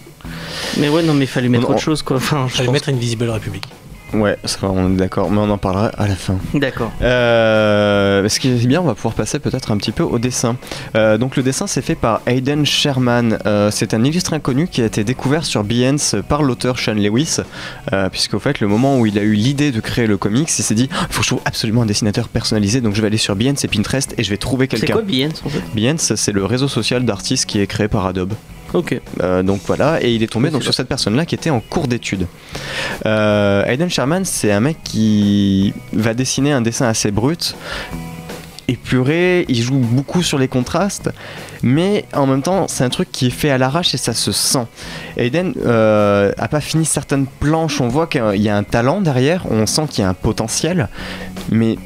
[0.78, 1.70] Mais ouais non mais fallait mettre Non.
[1.70, 2.16] autre chose quoi.
[2.16, 2.72] Enfin je J'allais pense.
[2.74, 3.68] mettre une Visible République.
[4.14, 6.36] Ouais, ça va, on est d'accord, mais on en parlera à la fin.
[6.54, 6.92] D'accord.
[7.02, 10.56] Euh, ce qui est bien, on va pouvoir passer peut-être un petit peu au dessin.
[10.96, 13.38] Euh, donc le dessin c'est fait par Hayden Sherman.
[13.46, 17.38] Euh, c'est un illustre inconnu qui a été découvert sur Behance par l'auteur Sean Lewis,
[17.92, 20.62] euh, puisqu'au fait le moment où il a eu l'idée de créer le comics, il
[20.62, 23.16] s'est dit il faut que je trouve absolument un dessinateur personnalisé, donc je vais aller
[23.16, 24.94] sur Behance et Pinterest et je vais trouver C'est quelqu'un.
[24.94, 25.62] quoi Behance en fait?
[25.74, 28.32] Behance c'est le réseau social d'artistes qui est créé par Adobe.
[28.74, 28.98] Ok.
[29.20, 31.88] Euh, donc voilà, et il est tombé donc, sur cette personne-là qui était en cours
[31.88, 32.26] d'études.
[33.06, 37.54] Euh, Aiden Sherman, c'est un mec qui va dessiner un dessin assez brut,
[38.68, 41.10] épuré, il joue beaucoup sur les contrastes,
[41.62, 44.32] mais en même temps, c'est un truc qui est fait à l'arrache et ça se
[44.32, 44.66] sent.
[45.16, 49.44] Aiden euh, a pas fini certaines planches, on voit qu'il y a un talent derrière,
[49.50, 50.88] on sent qu'il y a un potentiel,
[51.50, 51.76] mais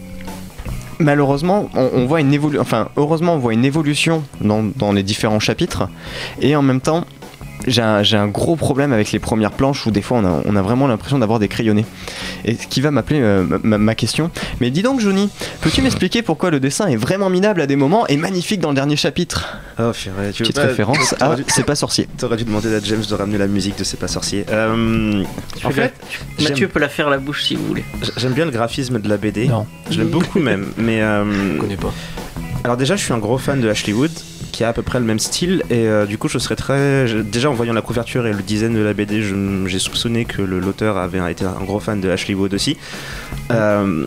[0.98, 2.60] malheureusement, on, voit une évolution.
[2.60, 5.88] Enfin, heureusement, on voit une évolution dans les différents chapitres.
[6.40, 7.04] Et en même temps,
[7.66, 10.42] j'ai un, j'ai un gros problème avec les premières planches où des fois on a,
[10.44, 11.84] on a vraiment l'impression d'avoir des crayonnés.
[12.44, 14.30] Et ce qui va m'appeler euh, ma, ma question.
[14.60, 15.28] Mais dis donc, Johnny,
[15.60, 18.74] peux-tu m'expliquer pourquoi le dessin est vraiment minable à des moments et magnifique dans le
[18.74, 19.58] dernier chapitre?
[19.78, 22.08] Oh, purée, tu Petite référence à C'est pas sorcier.
[22.18, 24.44] T'aurais dû demander à James de ramener la musique de C'est pas sorcier.
[24.50, 25.22] Euh,
[25.64, 25.94] en la- fait,
[26.42, 27.84] Mathieu peut la faire à la bouche si vous voulez.
[28.16, 29.48] j'aime bien le graphisme de la BD.
[29.48, 29.66] Non.
[29.90, 30.66] Je l'aime beaucoup même.
[30.78, 31.92] Mais euh, Je connais pas.
[32.64, 34.10] alors déjà, je suis un gros fan de Ashley Wood,
[34.56, 35.62] qui a à peu près le même style.
[35.68, 37.22] Et euh, du coup, je serais très.
[37.22, 39.22] Déjà, en voyant la couverture et le design de la BD,
[39.66, 42.78] j'ai soupçonné que l'auteur avait été un gros fan de Ashley Wood aussi.
[43.50, 44.06] Euh,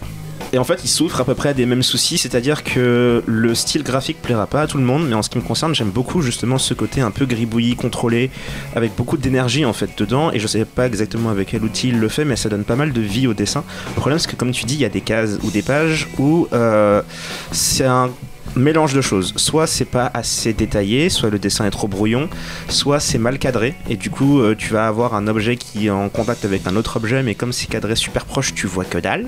[0.51, 3.83] et en fait, il souffre à peu près des mêmes soucis, c'est-à-dire que le style
[3.83, 6.23] graphique plaira pas à tout le monde, mais en ce qui me concerne, j'aime beaucoup
[6.23, 8.31] justement ce côté un peu gribouillis, contrôlé,
[8.75, 10.31] avec beaucoup d'énergie en fait dedans.
[10.31, 12.75] Et je sais pas exactement avec quel outil il le fait, mais ça donne pas
[12.75, 13.63] mal de vie au dessin.
[13.89, 16.07] Le problème, c'est que comme tu dis, il y a des cases ou des pages
[16.17, 17.03] où euh,
[17.51, 18.09] c'est un
[18.55, 19.33] mélange de choses.
[19.35, 22.29] Soit c'est pas assez détaillé, soit le dessin est trop brouillon,
[22.67, 25.89] soit c'est mal cadré et du coup euh, tu vas avoir un objet qui est
[25.89, 28.97] en contact avec un autre objet, mais comme c'est cadré super proche, tu vois que
[28.97, 29.27] dalle.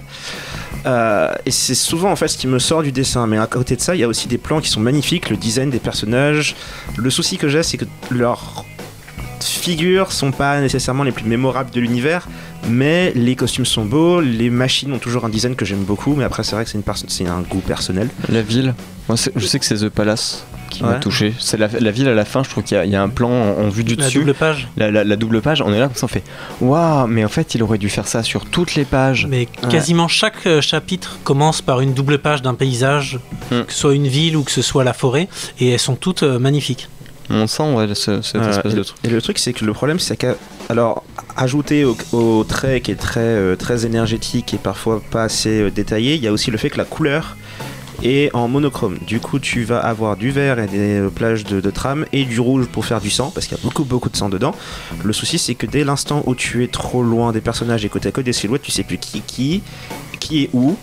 [0.86, 3.28] Euh, et c'est souvent en fait ce qui me sort du dessin.
[3.28, 5.38] Mais à côté de ça, il y a aussi des plans qui sont magnifiques, le
[5.38, 6.56] design des personnages.
[6.98, 8.66] Le souci que j'ai, c'est que leurs
[9.44, 12.28] figures sont pas nécessairement les plus mémorables de l'univers,
[12.68, 16.24] mais les costumes sont beaux, les machines ont toujours un design que j'aime beaucoup, mais
[16.24, 18.10] après c'est vrai que c'est c'est un goût personnel.
[18.30, 18.74] La ville,
[19.12, 21.34] moi je sais que c'est The Palace qui m'a touché.
[21.38, 23.02] C'est la, la ville à la fin, je trouve qu'il y, a- il y a
[23.04, 24.20] un plan en, en vue du La dessus.
[24.20, 24.70] double page.
[24.78, 26.24] La, la- la double page, on est là comme ça, on fait
[26.62, 29.28] Waouh, mais en fait, il aurait dû faire ça sur toutes les pages.
[29.30, 33.20] Mais quasiment chaque euh, chapitre commence par une double page d'un paysage,
[33.52, 33.64] Hmm.
[33.64, 35.28] que ce soit une ville ou que ce soit la forêt,
[35.60, 36.88] et elles sont toutes euh, magnifiques.
[37.30, 38.98] On sent ouais, ce- cette Euh, espèce et, de truc.
[39.04, 40.36] et le truc, c'est que le problème, c'est qu'à.
[40.70, 41.04] Alors,
[41.36, 45.70] ajouté au, au trait qui est très, euh, très énergétique et parfois pas assez euh,
[45.70, 47.36] détaillé, il y a aussi le fait que la couleur
[48.04, 48.98] est en monochrome.
[49.06, 51.72] Du coup, tu vas avoir du vert et des plages de, de
[52.14, 54.30] et du rouge pour faire du sang, parce qu'il y a beaucoup, beaucoup de sang
[54.30, 54.54] dedans.
[55.04, 58.00] Le souci, c'est que dès l'instant où tu es trop loin des personnages et que
[58.00, 59.64] tu as que des silhouettes, tu sais plus qui qui,
[60.20, 60.78] qui est où.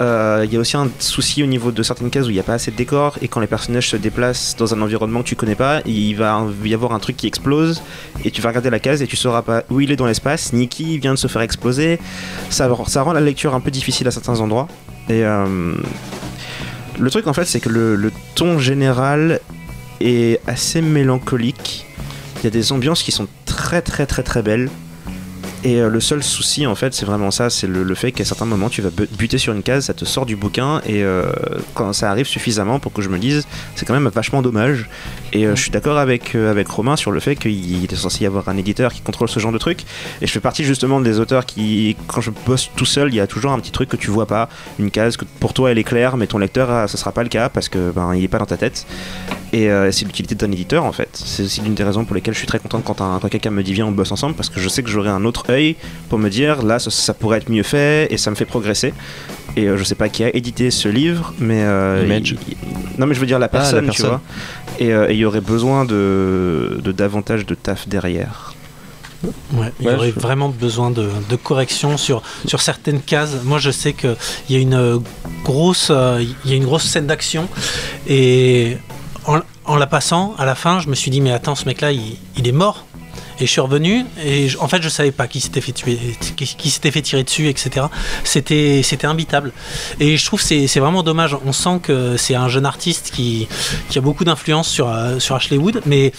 [0.00, 2.40] Euh, Il y a aussi un souci au niveau de certaines cases où il n'y
[2.40, 5.28] a pas assez de décor et quand les personnages se déplacent dans un environnement que
[5.28, 7.82] tu connais pas, il va y avoir un truc qui explose
[8.24, 10.52] et tu vas regarder la case et tu sauras pas où il est dans l'espace,
[10.52, 11.98] ni qui vient de se faire exploser.
[12.50, 14.68] Ça, ça rend la lecture un peu difficile à certains endroits.
[15.08, 15.74] Et euh,
[16.98, 19.40] le truc en fait, c'est que le, ton général
[20.00, 21.86] est assez mélancolique.
[22.38, 24.70] Il y a des ambiances qui sont très très très très belles.
[25.66, 28.44] Et euh, le seul souci, en fait, c'est vraiment ça, c'est le, fait qu'à certains
[28.44, 31.24] moments, tu vas bu- buter sur une case, ça te sort du bouquin, et euh,
[31.72, 34.90] quand ça arrive suffisamment pour que je me dise, c'est quand même vachement dommage.
[35.32, 38.26] Et euh, je suis d'accord avec, avec Romain sur le fait qu'il est censé y
[38.26, 39.84] avoir un éditeur qui contrôle ce genre de truc.
[40.20, 43.20] Et je fais partie justement des auteurs qui, quand je bosse tout seul, il y
[43.20, 45.78] a toujours un petit truc que tu vois pas, une case que pour toi elle
[45.78, 48.22] est claire, mais ton lecteur, ah, ça sera pas le cas parce que ben, il
[48.22, 48.86] est pas dans ta tête.
[49.54, 51.10] Et c'est l'utilité d'un éditeur en fait.
[51.12, 53.62] C'est aussi l'une des raisons pour lesquelles je suis très content quand, quand quelqu'un me
[53.62, 55.44] dit viens on bosse ensemble parce que je sais que j'aurai un autre
[56.08, 58.92] pour me dire là ça, ça pourrait être mieux fait et ça me fait progresser.
[59.56, 62.30] Et euh, je sais pas qui a édité ce livre, mais euh, Image.
[62.48, 64.08] il- il- non mais je veux dire la Ah, la personne, tu personne.
[64.08, 64.20] vois.
[64.80, 68.52] Et euh, et il y aurait besoin de, de davantage de taf derrière.
[69.54, 73.30] Ouais, il y Ouais, aurait je- vraiment besoin de, de corrections sur, sur certaines cases.
[73.42, 74.16] Moi, je sais qu'il
[74.50, 75.00] y a une
[75.44, 77.48] grosse, euh, il y a une grosse scène d'action
[78.06, 78.76] et
[79.26, 81.92] en, en la passant, à la fin, je me suis dit mais attends, ce mec-là,
[81.92, 82.84] il, il est mort.
[83.40, 85.98] Et je suis revenu et en fait je savais pas qui s'était fait tuer,
[86.36, 87.86] qui, tirer dessus, etc.
[88.22, 89.52] C'était c'était imbitable.
[90.00, 91.36] Et je trouve c'est c'est vraiment dommage.
[91.44, 93.48] On sent que c'est un jeune artiste qui,
[93.88, 96.12] qui a beaucoup d'influence sur euh, sur Ashley Wood, mais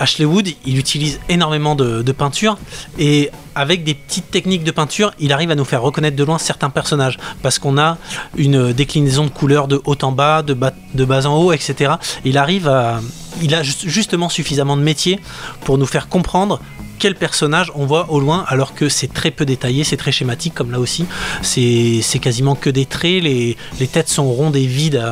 [0.00, 2.58] Ashley Wood, il utilise énormément de, peinture
[2.98, 6.38] et avec des petites techniques de peinture, il arrive à nous faire reconnaître de loin
[6.38, 7.98] certains personnages parce qu'on a
[8.36, 11.94] une déclinaison de couleurs de haut en bas, de bas, de bas en haut, etc.
[12.24, 13.00] Il arrive à,
[13.42, 15.20] il a ju- justement suffisamment de métier
[15.64, 16.60] pour nous faire comprendre
[16.98, 20.54] quel personnage on voit au loin alors que c'est très peu détaillé, c'est très schématique
[20.54, 21.06] comme là aussi.
[21.42, 23.56] C'est quasiment que des traits, les,
[23.92, 25.02] têtes sont rondes et vides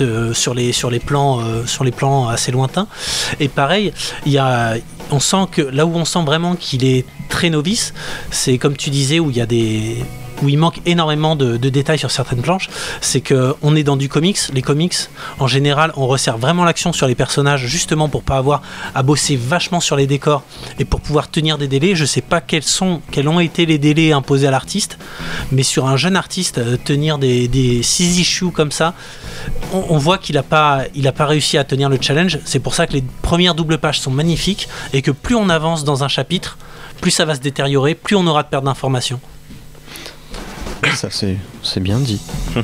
[0.00, 2.88] euh, sur les plans assez lointains.
[3.40, 3.92] Et pareil,
[5.10, 7.94] on sent que là où on sent vraiment qu'il est très novice,
[8.30, 9.98] c'est comme tu disais où il y a des
[10.42, 12.68] où il manque énormément de, détails sur certaines planches,
[13.00, 14.38] c'est que on est dans du comics.
[14.52, 14.94] Les comics,
[15.38, 18.62] en général, on resserre vraiment l'action sur les personnages, justement pour pas avoir
[18.94, 20.42] à bosser vachement sur les décors
[20.78, 21.94] et pour pouvoir tenir des délais.
[21.94, 24.98] Je sais pas quels sont, quels ont été les délais imposés à l'artiste,
[25.52, 28.94] mais sur un jeune artiste, euh, tenir des, six issues comme ça,
[29.72, 30.86] on, voit qu'il a pas
[31.20, 32.38] réussi à tenir le challenge.
[32.44, 35.84] C'est pour ça que les premières doubles pages sont magnifiques et que plus on avance
[35.84, 36.58] dans un chapitre,
[37.00, 39.20] plus ça va se détériorer, plus on aura de perte d'informations.
[40.96, 42.20] Ça, c'est c'est bien dit.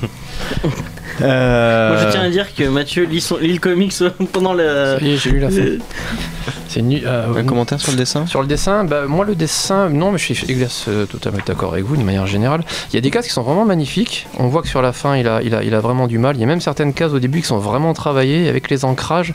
[1.20, 3.92] Moi, je tiens à dire que Mathieu lit, son, lit le comics
[4.32, 4.96] pendant le.
[5.00, 5.56] J'ai eu la fin.
[6.68, 8.26] C'est nu- euh, Un commentaire sur le dessin?
[8.26, 11.74] Sur le dessin, bah, moi le dessin, non, mais je suis Eglas, euh, totalement d'accord
[11.74, 12.62] avec vous d'une manière générale.
[12.90, 14.26] Il y a des cases qui sont vraiment magnifiques.
[14.38, 16.34] On voit que sur la fin, il a, il a, il a vraiment du mal.
[16.36, 19.34] Il y a même certaines cases au début qui sont vraiment travaillées avec les ancrages.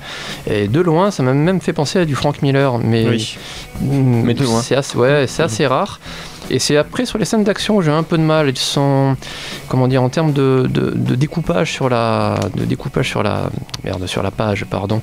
[0.50, 2.80] Et de loin, ça m'a même fait penser à du Frank Miller.
[2.80, 3.38] Mais, Oui.
[3.82, 4.62] Mm, Mais de loin.
[4.64, 6.00] C'est assez, ouais, c'est assez rare.
[6.50, 8.48] Et c'est après sur les scènes d'action où j'ai un peu de mal.
[8.50, 9.16] Ils sont,
[9.68, 13.50] comment dire, en termes de, de- de découpage sur la, de découpage sur la,
[13.84, 15.02] merde, sur la page, pardon.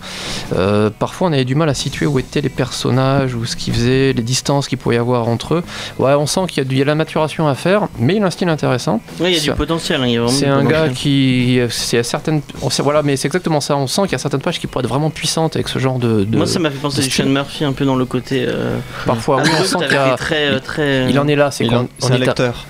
[0.57, 3.75] Euh, parfois, on avait du mal à situer où étaient les personnages, ou ce qu'ils
[3.75, 5.63] faisaient, les distances qu'il pouvait y avoir entre eux.
[5.99, 7.89] Ouais, on sent qu'il y, a du- il y a de la maturation à faire,
[7.99, 9.01] mais il a un style intéressant.
[9.21, 10.03] Ouais, il y a du potentiel.
[10.03, 13.77] hein, C'est un gars qui, c'est certaines, on sait- voilà, mais c'est exactement ça.
[13.77, 15.99] On sent qu'il y a certaines pages qui pourraient être vraiment puissantes avec ce genre
[15.99, 16.27] de.
[16.33, 17.25] Moi, ça m'a fait penser style.
[17.25, 18.45] Sean Murphy un peu dans le côté.
[18.49, 20.17] Euh, Parfois, oui, on abrupт, sent qu'il y a-
[20.61, 21.11] très.
[21.11, 21.51] il en est là.
[21.51, 22.67] C'est Il qu'on- en- un est à- lecteur.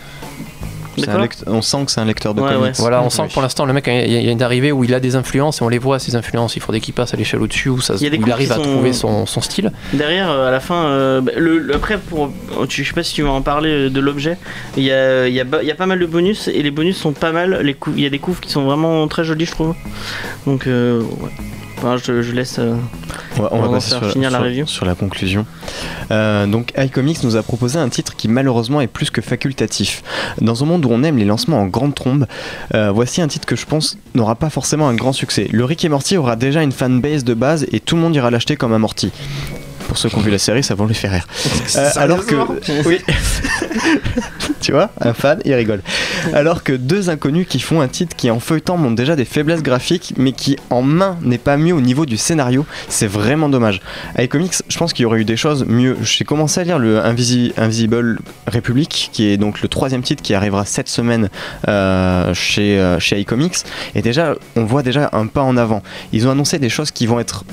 [0.97, 1.23] C'est un D'accord.
[1.23, 2.63] lect- On sent que c'est un lecteur de Ouais, comics.
[2.67, 2.73] ouais.
[2.79, 4.95] Voilà, on sent que pour l'instant, le mec, il y a une arrivée où il
[4.95, 6.55] a des influences et on les voit, ces influences.
[6.55, 8.93] Il faudrait qu'il passe à l'échelle au-dessus où, ça, Il où arrive à sont- trouver
[8.93, 9.73] son, son style.
[9.93, 12.31] Derrière, euh, à la fin, euh, bah, le, le- après, pour,
[12.69, 14.39] je sais pas si tu vas en parler euh, de l'objet,
[14.77, 16.63] il y a, il y, a, ba- il y a pas mal de bonus et
[16.63, 17.59] les bonus sont pas mal.
[17.65, 19.75] Les coups, il y a des coups qui sont vraiment très jolis, je trouve.
[20.47, 21.31] Donc, euh, ouais.
[22.03, 22.57] Je, je laisse.
[22.59, 22.75] euh,
[23.39, 24.67] On va, on passer faire sur, finir la sur- review.
[24.67, 25.47] sur la conclusion.
[26.11, 30.03] Euh, donc iComics nous a proposé un titre qui malheureusement est plus que facultatif.
[30.41, 32.27] Dans un monde où on aime les lancements en grande trombe,
[32.75, 35.49] euh, voici un titre que je pense n'aura pas forcément un grand succès.
[35.53, 38.31] Le Rick et Morty aura déjà une fanbase de base et tout le monde ira
[38.31, 39.13] l'acheter comme un Morty.
[39.95, 41.25] Pour ceux qui ont vu la série, ça va les faire rire.
[41.77, 42.35] Euh, alors que,
[42.85, 42.99] oui,
[44.61, 45.83] tu vois, un fan, il rigole.
[46.33, 49.63] Alors que deux inconnus qui font un titre qui en feuilletant montre déjà des faiblesses
[49.63, 53.81] graphiques, mais qui en main n'est pas mieux au niveau du scénario, c'est vraiment dommage.
[54.17, 55.97] Avec Comics, je pense qu'il y aurait eu des choses mieux.
[56.03, 58.19] J'ai commencé à lire le Invisi- Invisible
[58.53, 61.29] Republic, qui est donc le troisième titre qui arrivera cette semaine
[61.69, 63.59] euh, chez, euh, chez iComics,
[63.95, 65.85] et déjà, on voit déjà un pas en avant.
[66.13, 67.45] Ils ont annoncé des choses qui vont être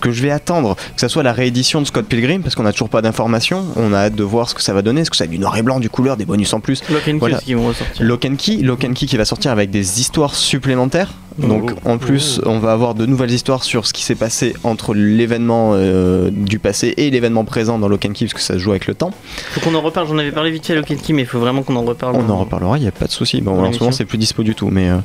[0.00, 2.72] que je vais attendre, que ça soit la réédition de Scott Pilgrim, parce qu'on n'a
[2.72, 5.16] toujours pas d'informations, on a hâte de voir ce que ça va donner, est-ce que
[5.16, 6.82] ça a du noir et blanc, du couleur, des bonus en plus.
[6.90, 7.38] Lock and Voilà.
[7.38, 8.04] qui vont ressortir.
[8.04, 11.12] Lock and Key, Lock and Key qui va sortir avec des histoires supplémentaires.
[11.38, 14.92] Donc en plus, on va avoir de nouvelles histoires sur ce qui s'est passé entre
[14.92, 18.58] l'événement euh, du passé et l'événement présent dans Lock and Key, parce que ça se
[18.58, 19.12] joue avec le temps.
[19.52, 21.28] Faut qu'on en reparle, j'en avais parlé vite fait à Lock and Key, mais il
[21.28, 22.16] faut vraiment qu'on en reparle.
[22.16, 23.40] On en reparlera, il n'y a pas de souci.
[23.40, 24.88] Bon, en ce moment, c'est plus dispo du tout, mais.
[24.90, 24.96] euh,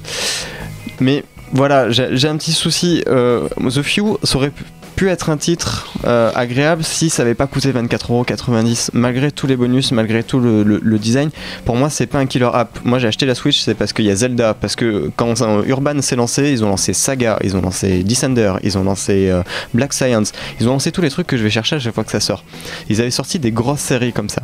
[1.00, 1.24] Mais
[1.54, 3.04] voilà, j'ai un petit souci.
[3.08, 4.66] euh, The Few, ça aurait pu-
[5.10, 9.92] être un titre euh, agréable si ça n'avait pas coûté 24,90€ malgré tous les bonus,
[9.92, 11.30] malgré tout le, design.
[11.66, 12.80] Pour moi, c'est pas un killer app.
[12.86, 14.54] Moi, j'ai acheté la Switch, c'est parce qu'il y a Zelda.
[14.54, 15.34] Parce que quand
[15.66, 19.44] Urban s'est lancé, ils ont lancé Saga, ils ont lancé Descender, ils ont lancé euh,
[19.74, 20.32] Black Science,
[20.62, 22.22] ils ont lancé tous les trucs que je vais chercher à chaque fois que ça
[22.22, 22.46] sort.
[22.90, 24.42] Ils avaient sorti des grosses séries comme ça.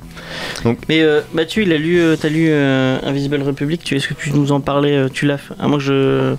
[0.90, 4.62] Mais Mathieu, il a lu, t'as lu Invisible Republic, tu est-ce que tu nous en
[4.68, 6.36] euh, Tu l'as À moins que je.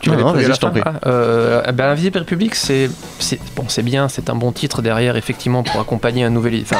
[0.00, 0.80] Tu Non, vas non, vas-y, je t'en prie.
[0.84, 5.16] Ah, euh, ben, Invisible Republic, c'est c'est- bon, c'est bien, c'est un bon titre derrière,
[5.16, 6.58] effectivement, pour accompagner un nouvel.
[6.62, 6.78] Enfin,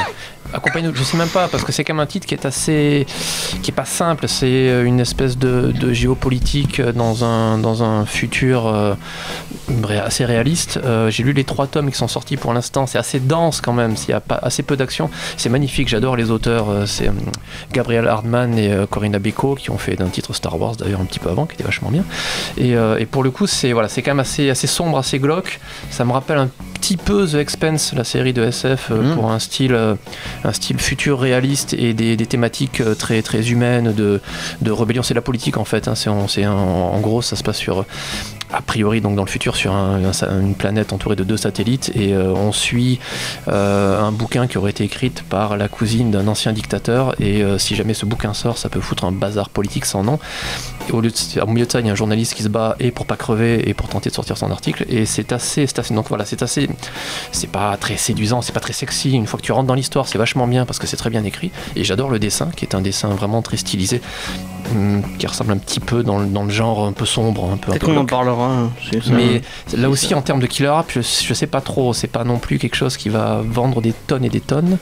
[0.54, 3.06] accompagner, je sais même pas, parce que c'est quand même un titre qui est assez.
[3.62, 8.06] qui est pas simple, c'est euh, une espèce de, de géopolitique dans un, dans un
[8.06, 8.94] futur euh,
[10.04, 10.80] assez réaliste.
[10.84, 13.72] Euh, J'ai lu les trois tomes qui sont sortis pour l'instant, c'est assez dense quand
[13.74, 15.10] même, s'il y a pas assez peu d'action.
[15.36, 17.12] C'est magnifique, j'adore les auteurs, euh, c'est euh,
[17.72, 21.04] Gabriel Hardman et euh, Corinna Beko qui ont fait un titre Star Wars d'ailleurs un
[21.04, 22.04] petit peu avant, qui était vachement bien.
[22.56, 25.18] Et, euh, et pour le coup, c'est voilà, c'est quand même assez, assez sombre, assez
[25.18, 25.60] glauque.
[25.90, 29.14] Ça me rappelle un petit peu The Expense, la série de SF, euh, Mhm.
[29.14, 29.94] pour un style, euh,
[30.44, 34.20] un style futur réaliste et des, des thématiques euh, très, très humaines de,
[34.62, 35.02] de rébellion.
[35.02, 35.88] C'est de la politique en fait.
[35.88, 35.94] hein.
[35.94, 37.84] C'est en, c'est en- en gros, ça se passe sur
[38.52, 41.90] a priori donc dans le futur sur un- un- une planète entourée de deux satellites.
[41.94, 42.98] Et euh, on suit
[43.48, 47.14] euh, un bouquin qui aurait été écrit par la cousine d'un ancien dictateur.
[47.20, 50.18] Et euh, si jamais ce bouquin sort ça peut foutre un bazar politique sans nom.
[50.88, 52.76] Et au, lieu de, milieu de ça il y a un journaliste qui se bat
[52.80, 54.84] et pour pas crever et pour tenter de sortir son article.
[54.88, 56.68] Et c'est assez, assez donc voilà c'est assez
[57.32, 59.12] c'est pas très séduisant c'est pas très sexy.
[59.12, 61.24] Une fois que tu rentres dans l'histoire c'est vachement bien parce que c'est très bien
[61.24, 61.50] écrit.
[61.76, 64.00] Et j'adore le dessin qui est un dessin vraiment très stylisé
[65.18, 67.70] qui ressemble un petit peu dans, le- dans le genre un peu sombre, un peu.
[67.72, 68.46] Peut-être peu qu'on en parlera.
[68.46, 69.12] hein, c'est ça.
[69.12, 69.42] Mais
[69.76, 71.92] là aussi, en termes de killer app, je, je sais pas trop.
[71.94, 74.78] C'est pas non plus quelque chose qui va vendre des tonnes et des tonnes.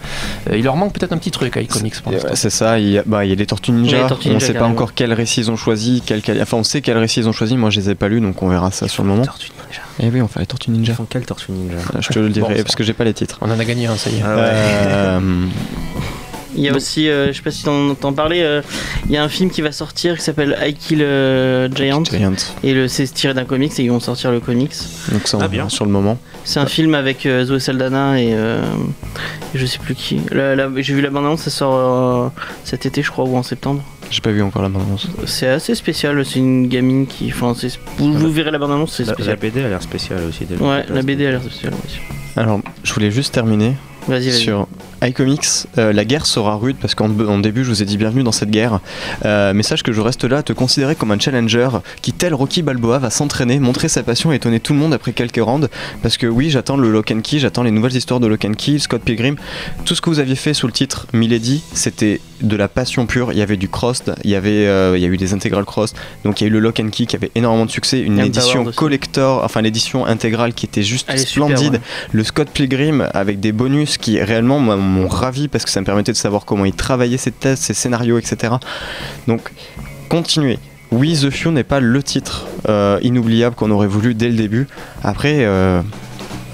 [0.51, 2.31] Euh, il leur manque peut-être un petit truc à iComics pour Et, l'instant.
[2.31, 4.33] ouais, C'est ça, il y, a, bah, il y a les Tortues Ninja, Tortues on
[4.33, 4.75] Ninja, sait pas carrément.
[4.75, 7.33] encore quel récit ils ont choisi, quel, quel- enfin on sait quel récit ils ont
[7.33, 9.25] choisi, moi je les ai pas lus donc on verra ça sur le moment.
[9.25, 9.83] Tortue Ninja.
[10.01, 10.95] Et oui, on fait les Tortues Ils Ninja.
[10.95, 11.77] font quelle Tortue Ninja?
[12.01, 13.39] Je te le dirai Bon, parce que j'ai pas les titres.
[13.41, 14.23] On en a gagné un, ça y est.
[14.25, 14.43] Ah ouais.
[14.45, 15.21] Euh,
[16.57, 18.63] Il y a Donc- aussi, euh, je sais pas si t'en entends parler, euh,
[19.07, 22.03] il y a un film qui va sortir qui s'appelle I Kill euh, Giant.
[22.05, 22.33] Giant.
[22.65, 24.73] Et le, c'est tiré d'un comics et ils vont sortir le comics.
[25.13, 25.69] Donc ça on Ah, bien.
[25.69, 26.19] sur le moment.
[26.45, 28.63] C'est un film avec euh, Zoé Saldana et, euh,
[29.55, 30.21] et je sais plus qui.
[30.31, 32.29] La- la- J'ai vu la bande-annonce, ça sort euh,
[32.65, 33.83] cet été je crois ou en septembre.
[34.11, 35.07] J'ai pas vu encore la bande-annonce.
[35.27, 37.31] C'est assez spécial, c'est une gamine qui...
[37.31, 39.37] Enfin, c'est- vous, vous verrez la bande-annonce, c'est La, la spécial.
[39.37, 40.47] BD a l'air spéciale aussi.
[40.51, 41.75] le Ouais, la BD a l'air spéciale.
[41.75, 42.41] ouais.
[42.43, 43.75] Alors, je voulais juste terminer
[44.07, 44.33] Vas-y, vas-y.
[44.33, 44.67] sur
[45.03, 45.67] iComics.
[45.79, 48.33] euh, la guerre sera rude parce qu'en en début, je vous ai dit bienvenue dans
[48.33, 48.81] cette guerre.
[49.25, 51.69] Euh, mais sache que je reste là à te considérer comme un challenger
[52.03, 55.13] qui, tel Rocky Balboa, va s'entraîner, montrer sa passion et étonner tout le monde après
[55.13, 55.69] quelques rounds.
[56.03, 58.55] Parce que oui, j'attends le Lock and Key, j'attends les nouvelles histoires de Lock and
[58.55, 59.37] Key, Scott Pilgrim.
[59.85, 63.33] Tout ce que vous aviez fait sous le titre Milady, c'était de la passion pure.
[63.33, 65.65] Il y avait du crossed, il y avait, euh, il y a eu des intégrales
[65.65, 65.97] crossed.
[66.25, 68.19] Donc il y a eu le Lock and Key qui avait énormément de succès, une
[68.21, 71.81] édition collector, enfin l'édition intégrale qui était juste Elle est super, splendide ouais.
[72.13, 76.13] le Scott Pilgrim avec des bonus qui réellement m'ont ravi parce que ça me permettait
[76.13, 78.55] de savoir comment il travaillait ses tests, ses scénarios, etc.
[79.27, 79.53] Donc,
[80.09, 80.59] continuez.
[80.91, 84.67] Oui, The Few n'est pas le titre euh, inoubliable qu'on aurait voulu dès le début.
[85.05, 85.83] Après, euh,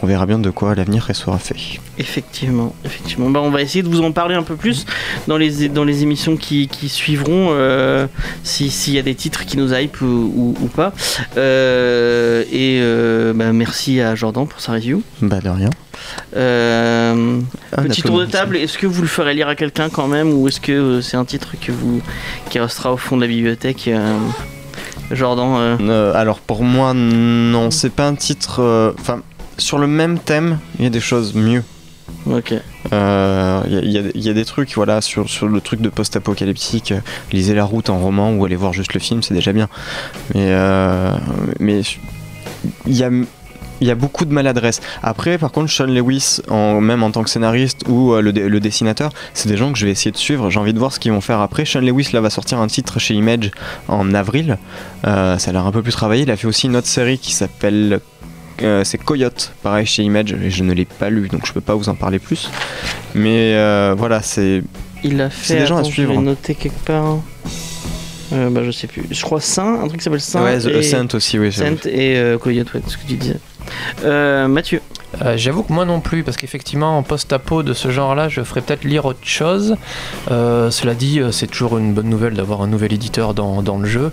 [0.03, 1.55] on verra bien de quoi l'avenir sera fait.
[1.99, 3.31] Effectivement, effectivement.
[3.31, 4.87] Bah, on va essayer de vous en parler un peu plus
[5.29, 8.09] dans les, dans les émissions qui, qui suivront, euh,
[8.43, 10.93] si- s'il y a des titres qui nous hype ou, ou- ou pas.
[11.37, 12.81] Euh, et
[13.35, 15.03] bah, merci à Jordan pour sa review.
[15.23, 15.71] Bah de rien.
[16.37, 17.41] Euh,
[17.77, 20.33] Un petit tour de table, est-ce que vous le ferez lire à quelqu'un quand même
[20.33, 22.01] ou est-ce que euh, c'est un titre que vous,
[22.51, 24.19] qui restera au fond de la bibliothèque euh,
[25.11, 28.95] Jordan euh, alors pour moi, non, c'est pas un titre.
[28.99, 29.21] Enfin,
[29.59, 31.63] sur le même thème, il y a des choses mieux.
[32.27, 32.55] Ok.
[32.93, 36.93] Euh, Il y, a- y y des trucs, voilà, sur, sur le truc de post-apocalyptique.
[36.93, 37.01] euh,
[37.33, 39.69] lisez La Route en roman ou allez voir juste le film, c'est déjà bien.
[40.35, 41.13] Mais, euh,
[41.61, 41.83] mais
[42.87, 43.11] il y a,
[43.81, 44.81] il y a beaucoup de maladresse.
[45.03, 49.11] Après, par contre, Sean Lewis, en, même en tant que scénariste ou euh, le, dessinateur,
[49.35, 50.51] c'est des gens que je vais essayer de suivre.
[50.51, 51.65] J'ai envie de voir ce qu'ils vont faire après.
[51.65, 53.51] Sean Lewis, là, va sortir un titre chez Image
[53.89, 54.59] en avril.
[55.07, 56.23] Euh, ça a l'air un peu plus travaillé.
[56.23, 58.01] Il a fait aussi une autre série qui s'appelle.
[58.63, 61.61] euh, c'est Coyote, pareil chez Image, et je ne l'ai pas lu donc je peux
[61.61, 62.51] pas vous en parler plus.
[63.15, 64.63] Mais euh, voilà, c'est
[65.03, 65.47] Il a fait.
[65.55, 66.13] C'est des gens à attends, je suivre.
[66.13, 67.19] l'ai noté quelque part.
[68.33, 69.05] Euh, bah, je sais plus.
[69.11, 70.43] Je crois Saint, un truc qui s'appelle Saint.
[70.45, 70.77] ouais, et...
[70.79, 71.53] Ascent aussi, oui.
[71.53, 73.37] Saint et Coyote, ouais, ce que tu disais.
[74.05, 74.81] Euh, Mathieu.
[75.23, 78.61] Euh, J'avoue que moi non plus, parce qu'effectivement, en post-apo de ce genre-là, je ferais
[78.61, 79.77] peut-être lire autre chose.
[80.31, 83.79] Euh, cela dit, euh, c'est toujours une bonne nouvelle d'avoir un nouvel éditeur dans, dans
[83.79, 84.13] le jeu.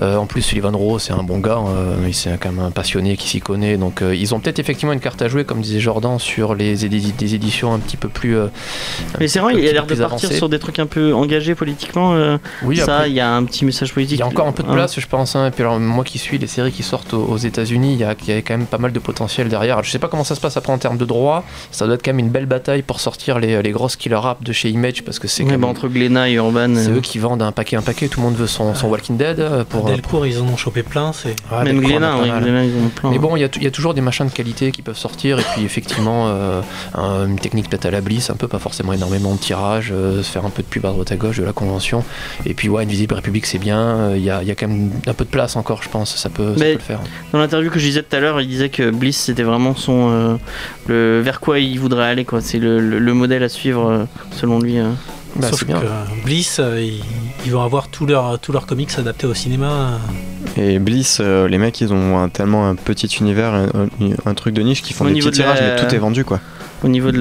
[0.00, 1.58] Euh, en plus, Sullivan Rowe, c'est un bon gars,
[2.06, 3.76] il c'est quand même un passionné qui s'y connaît.
[3.76, 7.34] Donc, ils ont peut-être effectivement une carte à jouer, comme disait Jordan, sur les, des
[7.34, 8.36] éditions un petit peu plus.
[9.20, 10.34] Mais c'est vrai, il a l'air de partir avancées.
[10.36, 12.14] sur des trucs un peu engagés politiquement.
[12.62, 14.16] Oui, ça, il y a un petit message politique.
[14.18, 14.74] Il y a encore un peu de Hein.
[14.74, 15.36] place, je pense.
[15.36, 15.48] hein.
[15.48, 18.04] Et puis alors, moi qui suis les séries qui sortent aux, aux États-Unis, il y
[18.04, 19.74] a, il y a quand même pas mal de potentiel derrière.
[19.74, 21.44] Alors, je sais pas comment ça se passe après en termes de droit.
[21.70, 24.42] Ça doit être quand même une belle bataille pour sortir les, les grosses killer apps
[24.42, 26.72] de chez Image parce que c'est quand bah, même- entre Glénat et Urban.
[26.76, 28.08] c'est euh, eux qui vendent un paquet, un paquet.
[28.08, 29.86] Tout le monde veut son, son Walking Dead euh, pour.
[29.86, 31.12] Delcourt, ils en ont chopé plein.
[31.12, 32.30] C'est Ah, Même Glénat, oui.
[32.40, 33.10] Glénat, ils ont plein.
[33.10, 34.82] Mais bon, il y, a tou- il y a toujours des machins de qualité qui
[34.82, 36.60] peuvent sortir, et puis effectivement, euh,
[36.94, 40.22] un- une technique peut-être à la Bliss, un peu, pas forcément énormément de tirage, euh,
[40.22, 42.04] se faire un peu de pub à droite à gauche de la convention.
[42.46, 44.68] Et puis, ouais, Invisible République, c'est bien, euh, il y, a, il y a quand
[44.68, 47.00] même un peu de place encore, je pense, ça peut, ça peut le faire.
[47.32, 50.08] Dans l'interview que je disais tout à l'heure, il disait que Bliss c'était vraiment son
[50.10, 50.31] euh,
[50.86, 52.40] le vers quoi il voudrait aller quoi.
[52.40, 54.78] C'est le, le- le modèle à suivre euh, selon lui.
[54.78, 54.90] euh.
[55.36, 55.80] Bah, Sauf c'est bien.
[55.80, 57.02] que Bliss, euh, ils,
[57.46, 59.98] ils vont avoir tous leurs tous leurs comics adaptés au cinéma.
[60.58, 63.54] Et Bliss, euh, les mecs, ils ont un- tellement un petit univers,
[64.26, 65.98] un, truc de niche qui font Au des petits de la- tirages, mais tout est
[65.98, 66.40] vendu quoi.
[66.84, 67.18] Au niveau de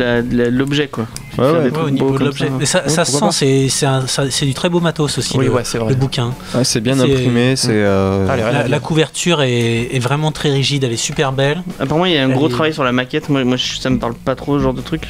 [0.50, 1.06] l'objet quoi.
[1.38, 1.72] Ouais, ouais.
[1.86, 2.48] au niveau de l'objet.
[2.48, 2.54] ça.
[2.60, 3.88] Mais ça, Ouais, ça se sent, c'est c'est
[4.32, 5.90] c'est du très beau matos aussi, Oui, le, ouais, c'est vrai.
[5.90, 6.34] le bouquin.
[6.56, 7.70] Ouais, c'est bien C'est- imprimé, c'est.
[7.72, 11.62] euh, Ah, les- La, la couverture est, est vraiment très rigide, elle est super belle.
[11.80, 13.30] Apparemment il y a un Elle gros est- travail sur la maquette.
[13.30, 15.02] Moi, moi ça me parle pas trop ce genre de truc.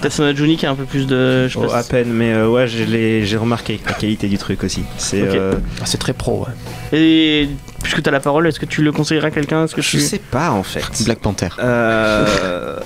[0.00, 1.48] Peut-être ça Juni qui a un peu plus de.
[1.48, 4.38] Je sais Oh, pas à si- peine, mais euh, ouais, j'ai remarqué la qualité du
[4.38, 4.82] truc aussi.
[4.98, 5.22] C'est.
[5.22, 5.34] Ok.
[5.34, 6.98] euh, Ah, c'est très pro, ouais.
[6.98, 7.48] Et
[7.82, 9.64] puisque tu as la parole, est-ce que tu le conseillerais à quelqu'un?
[9.64, 10.00] Est-ce que je tu...
[10.00, 10.84] sais pas en fait.
[11.04, 11.48] Black Panther.
[11.58, 12.78] Euh,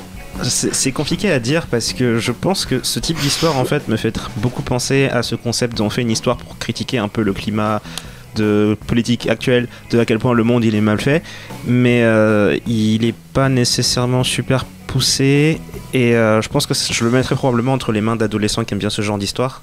[0.42, 3.96] c'est compliqué à dire parce que je pense que ce type d'histoire en fait me
[3.96, 7.32] fait beaucoup penser à ce concept d'on fait une histoire pour critiquer un peu le
[7.32, 7.80] climat
[8.34, 11.22] de politique actuelle, de à quel point le monde il est mal fait,
[11.66, 15.60] mais euh, il est pas nécessairement super poussé
[15.92, 18.80] et euh, je pense que je le mettrais probablement entre les mains d'adolescents qui aiment
[18.80, 19.62] bien ce genre d'histoire.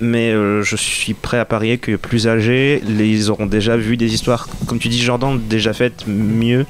[0.00, 4.14] mais euh, je suis prêt à parier que plus âgés, ils auront déjà vu des
[4.14, 6.64] histoires, comme tu dis Jordan, déjà faites mieux.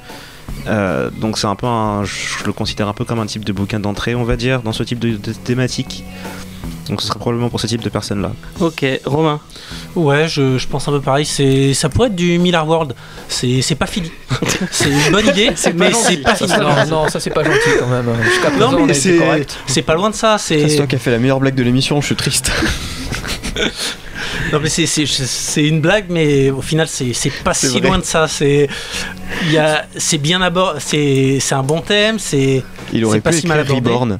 [0.67, 3.53] Euh, donc c'est un peu un, je le considère un peu comme un type de
[3.53, 6.03] bouquin d'entrée, on va dire, dans ce type de, de thématique.
[6.89, 8.31] Donc ce sera probablement pour ce type de personnes-là.
[8.59, 9.39] Ok, Romain.
[9.95, 11.25] Ouais, je, je pense un peu pareil.
[11.25, 12.93] C'est, ça pourrait être du Miller World.
[13.29, 14.11] C'est, c'est pas fini.
[14.71, 16.59] c'est une bonne idée, mais c'est pas Ça, fini.
[16.59, 18.05] non, non, ça c'est pas gentil quand même.
[18.23, 19.57] Jusqu'à présent, Non, mais c'est, correct.
[19.67, 20.37] c'est pas loin de ça.
[20.37, 22.51] C'est, C'est toi qui as fait la meilleure blague de l'émission, je suis triste.
[24.51, 27.81] non, mais c'est, c'est, c'est une blague, mais au final, c'est, c'est pas si vrai.
[27.87, 28.27] loin de ça.
[28.27, 28.67] C'est,
[29.43, 30.79] il y a, c'est bien abordé.
[30.81, 32.19] C'est, c'est un bon thème.
[32.19, 33.89] C'est Il aurait C'est pas pu si mal abordé.
[33.89, 34.19] Reborn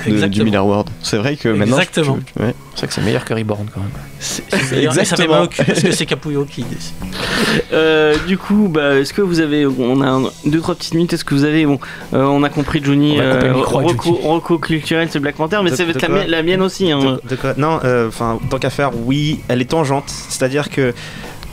[0.00, 0.44] de- du Exactement.
[0.44, 0.88] Miller World.
[1.02, 1.76] C'est vrai que maintenant.
[1.76, 2.18] je- Exactement.
[2.40, 2.54] ouais.
[2.74, 3.90] C'est vrai que c'est meilleur que Reborn quand même.
[4.18, 5.28] ça fait Exactement.
[5.34, 6.94] mal au cul parce que c'est Capullo qui décide.
[7.72, 11.12] Euh, du coup, bah, est-ce que vous avez, on a un- deux trois petites minutes.
[11.12, 11.78] Est-ce que vous avez, bon,
[12.14, 15.92] euh, on a compris Johnny, à Rocco, culturel, c'est Black Panther, mais De- c'est la,
[16.08, 16.90] quoi mi- la mienne aussi.
[16.90, 17.18] Hein.
[17.24, 17.54] De, de quoi?
[17.56, 20.04] Non, euh, enfin, tant qu'à faire, oui, elle est tangente.
[20.08, 20.94] C'est-à-dire que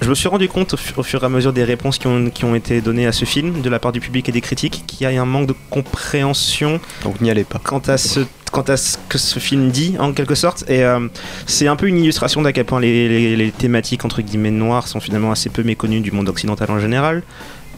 [0.02, 2.08] je me suis rendu compte au, fu- au fur et à mesure des réponses qui
[2.08, 4.42] ont, qui ont été données à ce film, de la part du public et des
[4.42, 7.60] critiques, qu'il y a un manque de compréhension Donc n'y allez pas.
[7.64, 8.22] quant à ce
[8.52, 11.08] quant à ce que ce film dit en quelque sorte et euh,
[11.46, 14.88] c'est un peu une illustration d'à quel point les, les- les thématiques entre guillemets noires
[14.88, 17.22] sont finalement assez peu méconnues du monde occidental en général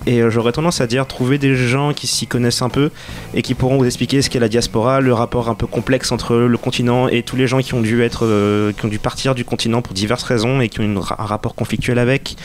[0.08, 2.90] et euh, j'aurais tendance à dire trouver des gens qui s'y connaissent un peu
[3.34, 6.36] et qui pourront vous expliquer ce qu'est la diaspora, le rapport un peu complexe entre
[6.36, 9.36] le continent et tous les gens qui ont dû être, euh, qui ont dû partir
[9.36, 12.36] du continent pour diverses raisons et qui ont une un rapport conflictuel avec.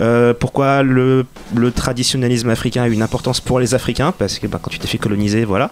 [0.00, 4.12] Euh, pourquoi le, le traditionnalisme africain a une importance pour les Africains?
[4.16, 5.70] Parce que bah, quand tu t'es fait coloniser, voilà.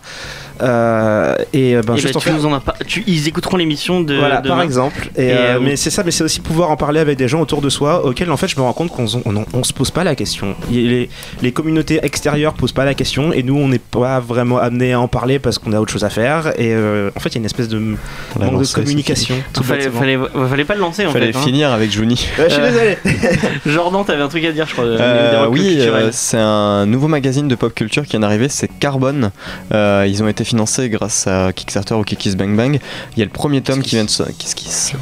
[0.63, 2.75] Euh, et ben, juste bah, en tu fait- nous en as pas.
[2.87, 4.15] Tu, ils écouteront l'émission de.
[4.17, 4.57] voilà, demain.
[4.57, 5.11] par exemple.
[5.17, 7.61] Et, Et, mais c'est ça, mais c'est aussi pouvoir en parler avec des gens autour
[7.63, 10.05] de soi auxquels en fait je me rends compte qu'on on, on se pose pas
[10.05, 10.55] la question.
[10.71, 11.09] Il-
[11.43, 15.01] les communautés extérieures posent pas la question et nous on n'est pas vraiment amené à
[15.01, 16.49] en parler parce qu'on a autre chose à faire.
[16.59, 17.99] Et euh, en fait il y a une espèce de manque
[18.39, 19.37] de lancé, communication.
[19.53, 20.19] tout Fallait, fallait,
[20.49, 21.39] fallait pas le lancer en Fallait fait.
[21.39, 21.43] hein.
[21.43, 22.17] finir avec Johnny.
[22.39, 22.99] Je suis Euh, désolé.
[23.67, 24.85] Jordan, t'avais un truc à dire, je crois.
[24.85, 28.69] de- Euh, oui, euh, c'est un nouveau magazine de pop culture qui vient d'arriver, c'est
[28.69, 29.31] Carbone.
[29.73, 32.79] Euh, ils ont été financés grâce à Kickstarter ou Kikis Bang Bang.
[33.17, 34.35] Il y a le premier tome qui vient de sortir.
[34.39, 34.93] Kiss Kiss.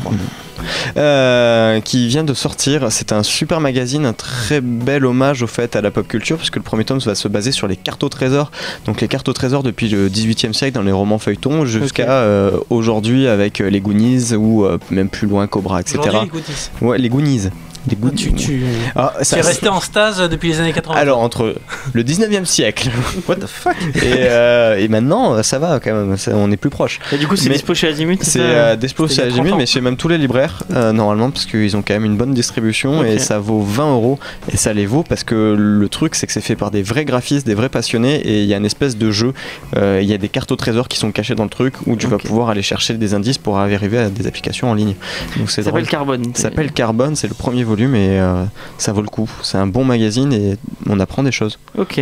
[0.96, 2.90] Euh, qui vient de sortir.
[2.90, 6.56] C'est un super magazine, un très bel hommage au fait à la pop culture, puisque
[6.56, 8.50] le premier tome va se baser sur les cartes au trésor.
[8.86, 12.58] Donc les cartes au trésor depuis le 18e siècle dans les romans feuilletons jusqu'à euh,
[12.70, 15.98] aujourd'hui avec euh, les Goonies ou euh, même plus loin Cobra, etc.
[16.22, 16.70] Les Goonies.
[16.80, 17.48] Ouais, les Goonies.
[17.88, 18.16] Les Goonies.
[18.16, 18.62] Tu, tu,
[18.96, 20.96] Ah, ça- es resté en stase depuis les années 80.
[20.96, 21.54] alors entre
[21.92, 22.90] le 19e siècle
[23.28, 26.70] What the fuck et, euh, et maintenant ça va quand même, ça- on est plus
[26.70, 26.98] proche.
[27.12, 29.66] Et du coup, c'est dispo chez Azimut C'est euh, dispo chez a 30 Azimut, mais
[29.66, 33.04] chez même tous les libraires euh, normalement parce qu'ils ont quand même une bonne distribution
[33.04, 34.18] et ça vaut 20 euros
[34.52, 37.04] et ça les vaut parce que le truc c'est que c'est fait par des vrais
[37.04, 39.32] graphistes, des vrais passionnés et il y a une espèce de jeu.
[39.76, 41.96] Euh, Il y a des cartes au trésor qui sont cachées dans le truc où
[41.96, 44.94] tu vas pouvoir aller chercher des indices pour arriver à des applications en ligne.
[45.36, 46.24] Donc c'est Ça s'appelle Carbone.
[46.34, 48.44] Ça s'appelle Carbone, c'est le premier volume et euh,
[48.78, 49.28] ça vaut le coup.
[49.42, 50.56] C'est un bon magazine et
[50.88, 51.58] on apprend des choses.
[51.76, 52.00] Ok.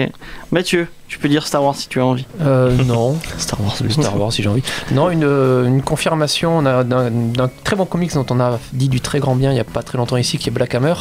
[0.50, 2.26] Mathieu, tu peux dire Star Wars si tu as envie.
[2.40, 3.74] Euh, non, Star Wars.
[3.82, 4.62] le Star Wars si j'ai envie.
[4.92, 7.10] Non, une, euh, une confirmation d'un-
[7.64, 9.82] très bon comics dont on a dit du très grand bien il n'y a pas
[9.82, 10.94] très longtemps ici, qui est Black Hammer.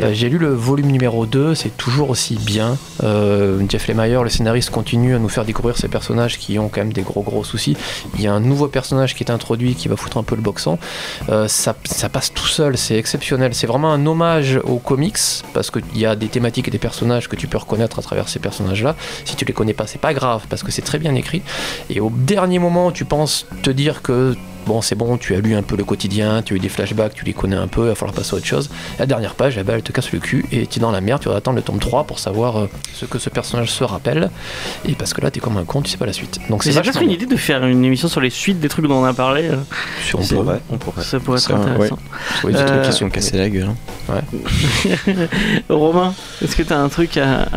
[0.00, 2.76] Euh, J'ai lu le volume numéro 2, c'est toujours aussi bien.
[3.02, 6.80] Euh, Jeff Lemire, le scénariste, continue à nous faire découvrir ces personnages qui ont quand
[6.80, 7.76] même des gros gros soucis.
[8.14, 10.42] Il y a un nouveau personnage qui est introduit qui va foutre un peu le
[10.42, 10.78] boxon.
[11.28, 13.54] Euh, ça, ça passe tout seul, c'est exceptionnel.
[13.54, 15.18] C'est vraiment un hommage aux comics
[15.52, 18.28] parce qu'il y a des thématiques et des personnages que tu peux reconnaître à travers
[18.28, 18.96] ces personnages-là.
[19.24, 21.42] Si tu les connais pas, c'est pas grave parce que c'est très bien écrit.
[21.90, 24.36] Et au dernier moment, tu penses te dire que
[24.66, 27.14] bon, c'est bon, tu as lu un peu le quotidien, tu as eu des flashbacks,
[27.14, 28.70] tu les connais un peu, il va falloir passer à autre chose.
[29.00, 31.00] La dernière page, eh ben, elle te casse le cul et tu es dans la
[31.00, 33.82] merde, tu vas attendre le tome 3 pour savoir euh, ce que ce personnage se
[33.82, 34.30] rappelle.
[34.88, 36.38] Et parce que là, tu es comme un con, tu sais pas la suite.
[36.48, 38.68] Donc c'est C'est vachement peut-être une idée de faire une émission sur les suites des
[38.68, 39.48] trucs dont on a parlé.
[39.48, 39.56] euh,
[40.04, 40.60] Si on vrai.
[40.70, 41.02] On pourrait.
[41.02, 41.98] Ça pourrait être intéressant.
[42.44, 43.70] Oui, des Euh, trucs qui sont cassés la gueule.
[44.10, 44.20] hein.
[45.68, 47.48] Romain, est-ce que tu as un truc à,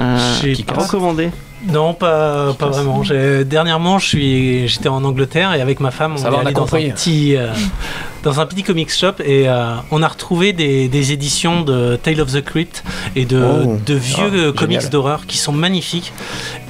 [0.75, 1.29] recommander?
[1.67, 3.01] Non, pas, pas vraiment.
[3.45, 6.89] Dernièrement, j'étais en Angleterre et avec ma femme, on Ça est allé dans compris.
[6.89, 7.51] un petit, euh,
[8.25, 12.19] dans un petit comics shop et euh, on a retrouvé des, des éditions de Tale
[12.19, 12.83] of the Crypt
[13.15, 13.77] et de, Oh.
[13.85, 16.11] de vieux Ah, comics d'horreur qui sont magnifiques.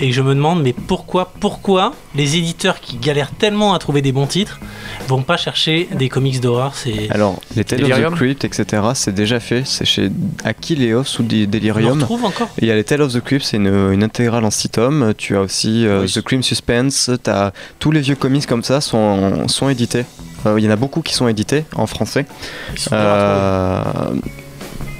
[0.02, 4.12] Et je me demande, mais pourquoi, pourquoi les éditeurs qui galèrent tellement à trouver des
[4.12, 4.60] bons titres
[5.08, 6.74] vont pas chercher des comics d'horreur?
[6.76, 9.64] C'est Alors, les Tales of Delirium the Crypt, etc., c'est déjà fait.
[9.66, 10.12] C'est chez
[10.44, 12.00] Aquileos ou des on le Delirium.
[12.02, 12.50] retrouve encore?
[12.60, 14.70] Et Il y a les Tales of the Crypt, c'est une, une intégrale en 6
[14.70, 15.14] tomes.
[15.18, 16.12] Tu as aussi euh, Oui.
[16.12, 17.10] The Crime Suspense.
[17.28, 20.04] As, tous les vieux comics comme ça sont, sont édités.
[20.46, 22.26] Euh, Il y en a beaucoup qui sont édités en français.
[22.92, 23.84] Euh,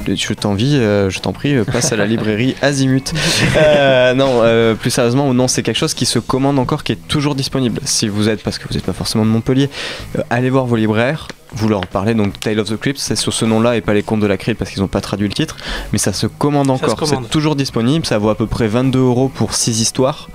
[0.08, 3.12] je t'envie, euh, je t'en prie, euh, passe à la librairie Azimut.
[3.58, 7.08] Euh, non, euh, plus sérieusement, non, c'est quelque chose qui se commande encore, qui est
[7.08, 7.82] toujours disponible.
[7.86, 9.70] Si vous êtes, parce que vous n'êtes pas forcément de Montpellier,
[10.18, 11.28] euh, allez voir vos libraires.
[11.54, 14.04] Vous leur parlez donc Tale of the Crypt, c'est sur ce nom-là et pas les
[14.04, 15.56] contes de la crypte parce qu'ils n'ont pas traduit le titre,
[15.94, 17.00] mais ça se commande encore.
[17.08, 20.28] C'est toujours disponible, ça vaut à peu près 22 euros pour 6 histoires.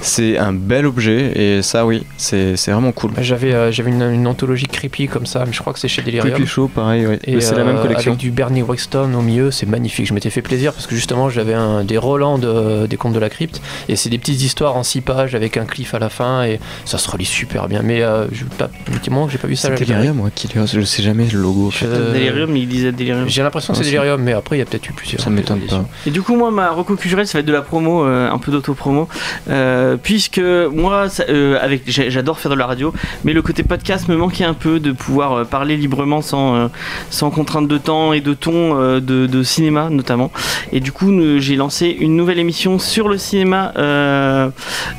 [0.00, 3.10] C'est un bel objet et ça, oui, c'est c'est vraiment cool.
[3.12, 5.88] Bah, J'avais euh, j'avais une, une anthologie creepy comme ça, mais je crois que c'est
[5.88, 6.30] chez Delirium.
[6.34, 7.18] Creepy Show, pareil, ouais.
[7.24, 8.12] Et c'est la même euh, collection.
[8.12, 10.06] Avec du Bernie Wexton au milieu, c'est magnifique.
[10.06, 13.18] Je m'étais fait plaisir parce que justement j'avais un, des Roland de- des contes de
[13.18, 16.08] la crypte et c'est des petites histoires en 6 pages avec un cliff à la
[16.08, 17.82] fin et ça se relit super bien.
[17.82, 18.92] Mais euh, je pas, que
[19.32, 19.68] j'ai pas vu ça.
[19.68, 19.84] à C'est.
[19.84, 21.70] Delirium, moi, qui je sais jamais le logo.
[21.82, 23.28] Euh, Delirium, il disait Delirium.
[23.28, 25.20] J'ai l'impression que c'est Ah, Delirium, mais après il y a peut-être eu plusieurs.
[25.22, 25.84] Ça m'étonne pas.
[26.06, 28.38] Et du coup, moi, ma reco culturelle, ça va être de la promo, euh, un
[28.38, 29.08] peu d'auto-promo,
[29.50, 32.92] euh, puisque moi, euh, avec, j'adore faire de la radio,
[33.24, 36.68] mais le côté podcast me manquait un peu de pouvoir euh, parler librement sans, euh,
[37.10, 40.30] sans contrainte de temps et de ton euh, de, cinéma notamment.
[40.72, 44.50] Et du coup, j'ai lancé une nouvelle émission sur le cinéma euh,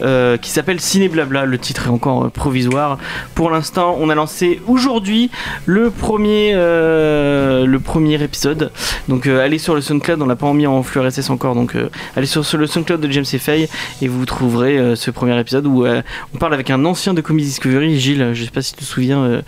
[0.01, 1.45] euh, qui s'appelle Ciné Blabla.
[1.45, 2.97] Le titre est encore euh, provisoire.
[3.35, 5.29] Pour l'instant, on a lancé aujourd'hui
[5.65, 8.71] le premier, euh, le premier épisode.
[9.07, 11.89] Donc euh, allez sur le SoundCloud, on l'a pas mis en RSS encore, donc euh,
[12.15, 13.69] allez sur, sur le SoundCloud de James Fay
[14.01, 16.01] et vous trouverez euh, ce premier épisode où euh,
[16.34, 18.86] on parle avec un ancien de Comedy Discovery, Gilles, je sais pas si tu te
[18.86, 19.19] souviens.
[19.23, 19.41] euh,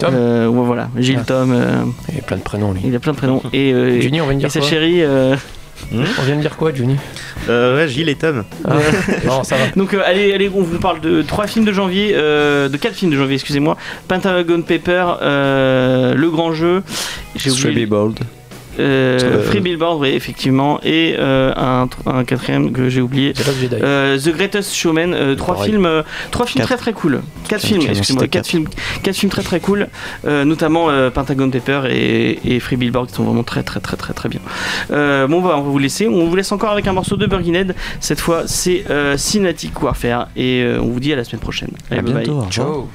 [0.00, 1.24] Tom euh, ouais, voilà, Gilles Ah.
[1.26, 2.80] Tom, euh, Il a plein de prénoms lui.
[2.84, 3.42] il a plein de prénoms.
[3.52, 5.02] Et, euh, Juni, on vient de et dire sa quoi chérie.
[5.02, 5.36] euh,
[5.92, 6.70] On vient de dire quoi,
[7.48, 8.44] Euh, ouais, Gilles et Tom.
[8.64, 8.74] Ah,
[9.26, 9.66] Non, ça va.
[9.76, 12.94] Donc euh, allez, allez, on vous parle de trois films de janvier, euh, de quatre
[12.94, 13.76] films de janvier, excusez-moi.
[14.08, 16.82] Pentagon Paper, euh, Le Grand Jeu,
[17.36, 17.86] j'ai oublié.
[17.86, 18.18] Bold.
[18.78, 23.32] Euh, Euh, Free Billboard, oui, effectivement, et euh, un, un quatrième que j'ai oublié.
[23.82, 25.70] Euh, The Greatest Showman, euh, trois Pareil.
[25.72, 26.68] films, euh, trois films Quatre.
[26.68, 27.20] très très cool.
[27.48, 28.46] Quatre films, excusez-moi, quatre quatre.
[28.46, 28.66] films,
[29.02, 29.88] quatre films très très cool,
[30.26, 33.96] euh, notamment euh, Pentagon Paper et, et Free Billboard qui sont vraiment très très très
[33.96, 34.40] très très bien.
[34.90, 37.26] Euh, bon, bah, on va vous laisser, on vous laisse encore avec un morceau de
[37.26, 37.74] Burginhead.
[38.00, 41.70] Cette fois, c'est euh, Cinematic Warfare et euh, on vous dit à la semaine prochaine.
[41.90, 42.22] À Allez, bye bye.
[42.24, 42.32] bientôt.
[42.40, 42.50] revoir.
[42.52, 42.88] Ciao.